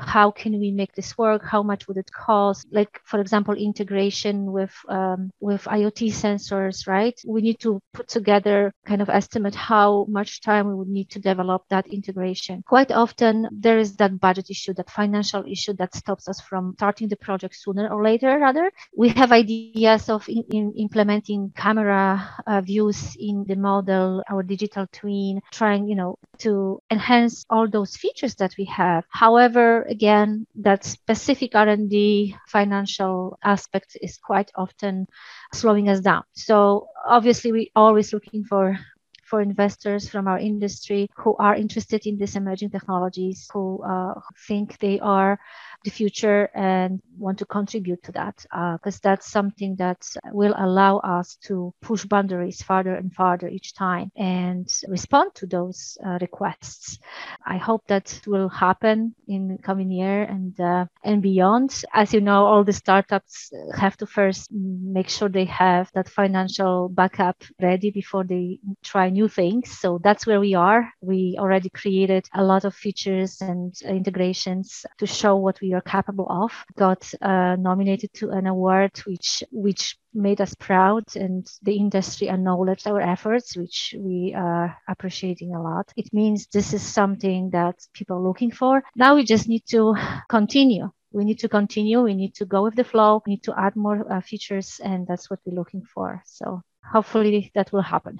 how 0.00 0.30
can 0.30 0.58
we 0.58 0.70
make 0.70 0.92
this 0.94 1.16
work? 1.18 1.42
How 1.44 1.62
much 1.62 1.88
would 1.88 1.96
it 1.96 2.10
cost? 2.12 2.66
Like 2.70 3.00
for 3.04 3.20
example 3.20 3.54
integration 3.54 4.52
with 4.52 4.74
um, 4.88 5.30
with 5.40 5.64
iot 5.64 6.10
sensors 6.12 6.86
right? 6.86 7.18
We 7.26 7.40
need 7.40 7.60
to 7.60 7.80
put 7.92 8.08
together 8.08 8.72
kind 8.86 9.02
of 9.02 9.08
estimate 9.08 9.54
how 9.54 10.06
much 10.08 10.40
time 10.40 10.68
we 10.68 10.74
would 10.74 10.88
need 10.88 11.10
to 11.10 11.20
develop 11.20 11.64
that 11.70 11.86
integration. 11.86 12.62
Quite 12.66 12.92
often 12.92 13.48
there 13.50 13.78
is 13.78 13.96
that 13.96 14.20
budget 14.20 14.50
issue 14.50 14.74
that 14.74 14.90
financial 14.90 15.44
issue 15.46 15.74
that 15.74 15.94
stops 15.94 16.28
us 16.28 16.40
from 16.40 16.74
starting 16.76 17.08
the 17.08 17.16
project 17.16 17.54
sooner 17.56 17.88
or 17.88 18.02
later 18.02 18.38
rather. 18.38 18.70
We 18.96 19.08
have 19.10 19.32
ideas 19.32 20.08
of 20.08 20.28
in, 20.28 20.44
in 20.50 20.72
implementing 20.76 21.52
camera 21.56 22.28
uh, 22.46 22.60
views 22.60 23.16
in 23.18 23.44
the 23.46 23.56
model 23.56 24.22
our 24.30 24.42
digital 24.42 24.86
twin 24.92 25.40
trying 25.52 25.88
you 25.88 25.94
know 25.94 26.16
to 26.38 26.80
enhance 26.90 27.44
all 27.50 27.68
those 27.68 27.96
features 27.96 28.34
that 28.36 28.54
we 28.58 28.64
have. 28.66 29.04
However 29.08 29.85
again, 29.88 30.46
that 30.56 30.84
specific 30.84 31.54
R&D 31.54 32.36
financial 32.48 33.38
aspect 33.42 33.96
is 34.00 34.18
quite 34.18 34.50
often 34.54 35.06
slowing 35.52 35.88
us 35.88 36.00
down. 36.00 36.24
So 36.34 36.88
obviously, 37.06 37.52
we 37.52 37.70
always 37.74 38.12
looking 38.12 38.44
for 38.44 38.78
for 39.26 39.40
investors 39.40 40.08
from 40.08 40.28
our 40.28 40.38
industry 40.38 41.10
who 41.16 41.34
are 41.38 41.56
interested 41.56 42.06
in 42.06 42.16
these 42.16 42.36
emerging 42.36 42.70
technologies, 42.70 43.48
who 43.52 43.82
uh, 43.82 44.14
think 44.46 44.78
they 44.78 45.00
are 45.00 45.38
the 45.86 45.92
future 45.92 46.50
and 46.54 47.00
want 47.18 47.38
to 47.38 47.46
contribute 47.46 48.02
to 48.02 48.12
that 48.12 48.36
because 48.74 48.96
uh, 48.96 49.04
that's 49.04 49.30
something 49.30 49.76
that 49.78 49.98
will 50.32 50.54
allow 50.58 50.98
us 50.98 51.36
to 51.46 51.72
push 51.80 52.04
boundaries 52.04 52.62
farther 52.62 52.94
and 52.94 53.12
farther 53.14 53.48
each 53.48 53.74
time 53.74 54.10
and 54.16 54.68
respond 54.88 55.30
to 55.34 55.46
those 55.46 55.96
uh, 56.06 56.18
requests. 56.20 56.98
I 57.46 57.56
hope 57.58 57.86
that 57.88 58.20
will 58.26 58.48
happen 58.48 59.14
in 59.28 59.58
coming 59.62 59.90
year 59.90 60.22
and 60.24 60.58
uh, 60.60 60.86
and 61.04 61.22
beyond. 61.22 61.82
As 61.94 62.12
you 62.12 62.20
know, 62.20 62.44
all 62.46 62.64
the 62.64 62.72
startups 62.72 63.52
have 63.78 63.96
to 63.98 64.06
first 64.06 64.50
make 64.52 65.08
sure 65.08 65.28
they 65.28 65.46
have 65.46 65.90
that 65.94 66.08
financial 66.08 66.88
backup 66.88 67.42
ready 67.62 67.90
before 67.90 68.24
they 68.24 68.58
try 68.84 69.10
new 69.10 69.28
things. 69.28 69.70
So 69.78 70.00
that's 70.02 70.26
where 70.26 70.40
we 70.40 70.54
are. 70.54 70.90
We 71.00 71.36
already 71.38 71.70
created 71.70 72.26
a 72.34 72.44
lot 72.44 72.64
of 72.64 72.74
features 72.74 73.40
and 73.40 73.74
integrations 73.84 74.84
to 74.98 75.06
show 75.06 75.36
what 75.36 75.60
we 75.60 75.72
are 75.76 75.82
capable 75.82 76.26
of. 76.28 76.52
Got 76.76 77.12
uh, 77.22 77.56
nominated 77.58 78.12
to 78.14 78.30
an 78.30 78.46
award 78.46 78.92
which 79.06 79.42
which 79.50 79.96
made 80.12 80.40
us 80.40 80.54
proud 80.54 81.04
and 81.14 81.46
the 81.62 81.76
industry 81.76 82.28
acknowledged 82.28 82.86
our 82.86 83.00
efforts, 83.00 83.56
which 83.56 83.94
we 83.98 84.34
are 84.36 84.76
appreciating 84.88 85.54
a 85.54 85.62
lot. 85.62 85.92
It 85.96 86.12
means 86.12 86.46
this 86.46 86.72
is 86.72 86.82
something 86.82 87.50
that 87.50 87.76
people 87.92 88.16
are 88.16 88.28
looking 88.28 88.50
for. 88.50 88.82
Now 88.96 89.14
we 89.14 89.24
just 89.24 89.48
need 89.48 89.64
to 89.70 89.94
continue 90.28 90.90
we 91.12 91.24
need 91.24 91.38
to 91.38 91.48
continue 91.48 92.02
we 92.02 92.14
need 92.14 92.34
to 92.34 92.44
go 92.44 92.62
with 92.62 92.74
the 92.74 92.84
flow 92.84 93.22
we 93.26 93.34
need 93.34 93.42
to 93.42 93.54
add 93.58 93.74
more 93.74 94.04
uh, 94.12 94.20
features 94.20 94.80
and 94.84 95.06
that's 95.06 95.30
what 95.30 95.40
we're 95.44 95.54
looking 95.54 95.82
for 95.94 96.22
so 96.26 96.62
hopefully 96.92 97.50
that 97.54 97.72
will 97.72 97.82
happen 97.82 98.18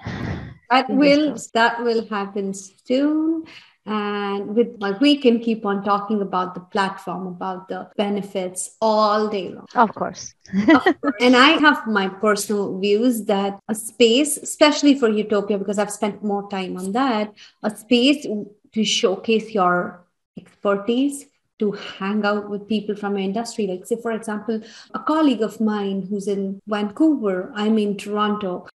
that 0.71 0.89
will 0.89 1.37
that 1.53 1.83
will 1.83 2.07
happen 2.09 2.55
soon 2.55 3.45
and 3.87 4.55
with 4.55 4.77
like 4.79 5.01
we 5.01 5.17
can 5.17 5.39
keep 5.39 5.65
on 5.65 5.83
talking 5.85 6.21
about 6.21 6.55
the 6.55 6.61
platform 6.61 7.27
about 7.27 7.69
the 7.69 7.89
benefits 7.97 8.77
all 8.81 9.29
day 9.29 9.51
long. 9.51 9.67
Of 9.75 9.95
course. 9.95 10.35
And 11.21 11.37
i 11.37 11.51
have 11.67 11.87
my 11.87 12.09
personal 12.09 12.79
views 12.79 13.25
that 13.27 13.59
a 13.69 13.75
space 13.75 14.37
especially 14.37 14.99
for 14.99 15.09
utopia 15.09 15.59
because 15.59 15.79
i've 15.79 15.91
spent 15.91 16.23
more 16.23 16.49
time 16.51 16.77
on 16.77 16.93
that 16.93 17.33
a 17.63 17.71
space 17.71 18.27
to 18.75 18.85
showcase 18.85 19.51
your 19.51 20.05
expertise 20.39 21.27
to 21.59 21.73
hang 21.73 22.25
out 22.25 22.51
with 22.51 22.69
people 22.69 22.95
from 22.95 23.17
your 23.17 23.25
industry. 23.25 23.67
Like, 23.67 23.87
say, 23.87 23.97
for 24.01 24.13
example, 24.13 24.61
a 24.93 24.99
colleague 24.99 25.43
of 25.43 25.61
mine 25.61 26.07
who's 26.09 26.29
in 26.29 26.61
Vancouver, 26.67 27.51
I'm 27.55 27.79
in 27.79 27.97
Toronto 27.97 28.69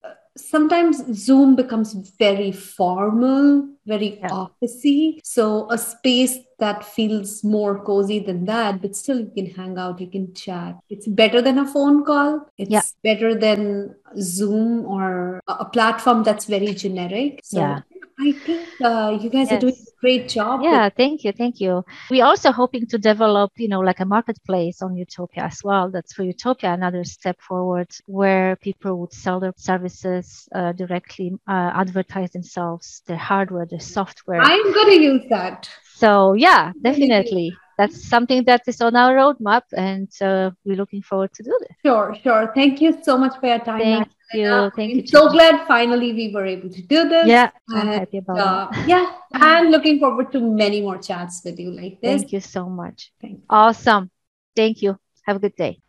sometimes 0.49 1.03
Zoom 1.15 1.57
becomes 1.57 1.93
very 2.19 2.53
formal, 2.53 3.69
very 3.87 4.19
yeah. 4.19 4.29
officey. 4.29 5.21
So 5.25 5.71
a 5.71 5.79
space 5.79 6.39
that 6.59 6.85
feels 6.85 7.43
more 7.43 7.83
cozy 7.85 8.19
than 8.19 8.45
that, 8.45 8.81
but 8.83 8.95
still 8.95 9.21
you 9.21 9.31
can 9.35 9.47
hang 9.47 9.79
out, 9.79 10.01
you 10.01 10.07
can 10.07 10.35
chat. 10.35 10.77
It's 10.89 11.07
better 11.07 11.41
than 11.41 11.59
a 11.59 11.67
phone 11.67 12.05
call. 12.05 12.47
It's 12.59 12.71
yeah. 12.71 12.83
better 13.03 13.35
than 13.35 13.95
Zoom 14.19 14.85
or 14.87 15.41
a 15.49 15.65
platform 15.65 16.23
that's 16.23 16.45
very 16.45 16.75
generic. 16.75 17.41
So 17.43 17.61
yeah. 17.61 17.81
I 18.21 18.33
think 18.33 18.69
uh, 18.85 19.19
you 19.21 19.31
guys 19.31 19.51
yes. 19.51 19.53
are 19.53 19.61
doing 19.61 19.75
a 19.75 20.01
great 20.01 20.29
job. 20.29 20.61
Yeah, 20.63 20.85
with- 20.85 20.95
thank 20.95 21.25
you, 21.25 21.33
thank 21.33 21.61
you. 21.61 21.85
We're 22.11 22.25
also 22.25 22.53
hoping 22.53 22.87
to 22.89 22.99
develop, 22.99 23.53
you 23.57 23.69
know, 23.69 23.81
like 23.81 24.01
a 24.01 24.05
marketplace 24.05 24.83
on 24.83 24.95
Utopia 24.95 25.45
as 25.45 25.61
well. 25.65 25.91
That's 25.91 26.13
for 26.13 26.23
Utopia 26.23 26.73
another 26.73 27.05
step 27.05 27.41
forward, 27.41 27.89
where 28.07 28.57
people 28.57 28.99
would 29.01 29.13
sell 29.13 29.41
their 29.41 29.55
services 29.57 30.49
uh, 30.55 30.73
directly, 30.73 31.33
uh, 31.49 31.71
advertise 31.75 32.31
themselves, 32.33 33.03
their 33.07 33.17
hardware, 33.17 33.67
their 33.67 33.81
software. 33.81 34.41
I'm 34.41 34.73
going 34.75 34.99
to 34.99 35.03
use 35.03 35.25
that. 35.31 35.71
So 35.95 36.35
yeah, 36.35 36.73
definitely 36.83 37.57
that's 37.81 37.99
something 38.15 38.45
that 38.45 38.63
is 38.67 38.81
on 38.87 38.95
our 39.03 39.15
roadmap 39.15 39.63
and 39.89 40.09
uh, 40.21 40.51
we're 40.65 40.77
looking 40.77 41.03
forward 41.03 41.33
to 41.33 41.43
do 41.43 41.55
this. 41.61 41.77
Sure 41.87 42.15
sure. 42.23 42.53
Thank 42.55 42.81
you 42.83 42.91
so 43.03 43.17
much 43.17 43.35
for 43.41 43.47
your 43.47 43.59
time 43.61 43.81
thank 43.81 44.09
you. 44.35 44.71
Thank 44.77 44.95
you 44.97 45.07
so 45.07 45.29
glad 45.37 45.67
finally 45.67 46.13
we 46.13 46.27
were 46.35 46.45
able 46.45 46.71
to 46.79 46.83
do 46.95 47.09
this. 47.09 47.27
Yeah 47.27 47.51
i'm 47.71 47.89
and, 47.89 48.01
happy 48.01 48.19
about 48.19 48.39
uh, 48.39 48.69
it. 48.73 48.89
yeah 48.89 49.07
and 49.51 49.71
looking 49.71 49.99
forward 49.99 50.31
to 50.33 50.41
many 50.41 50.81
more 50.89 50.99
chats 50.99 51.43
with 51.45 51.59
you 51.59 51.71
like 51.83 52.01
this. 52.01 52.21
Thank 52.21 52.33
you 52.33 52.41
so 52.41 52.69
much. 52.69 53.13
Awesome. 53.49 54.11
Thank 54.55 54.83
you. 54.83 54.99
Have 55.27 55.37
a 55.37 55.41
good 55.41 55.57
day 55.57 55.81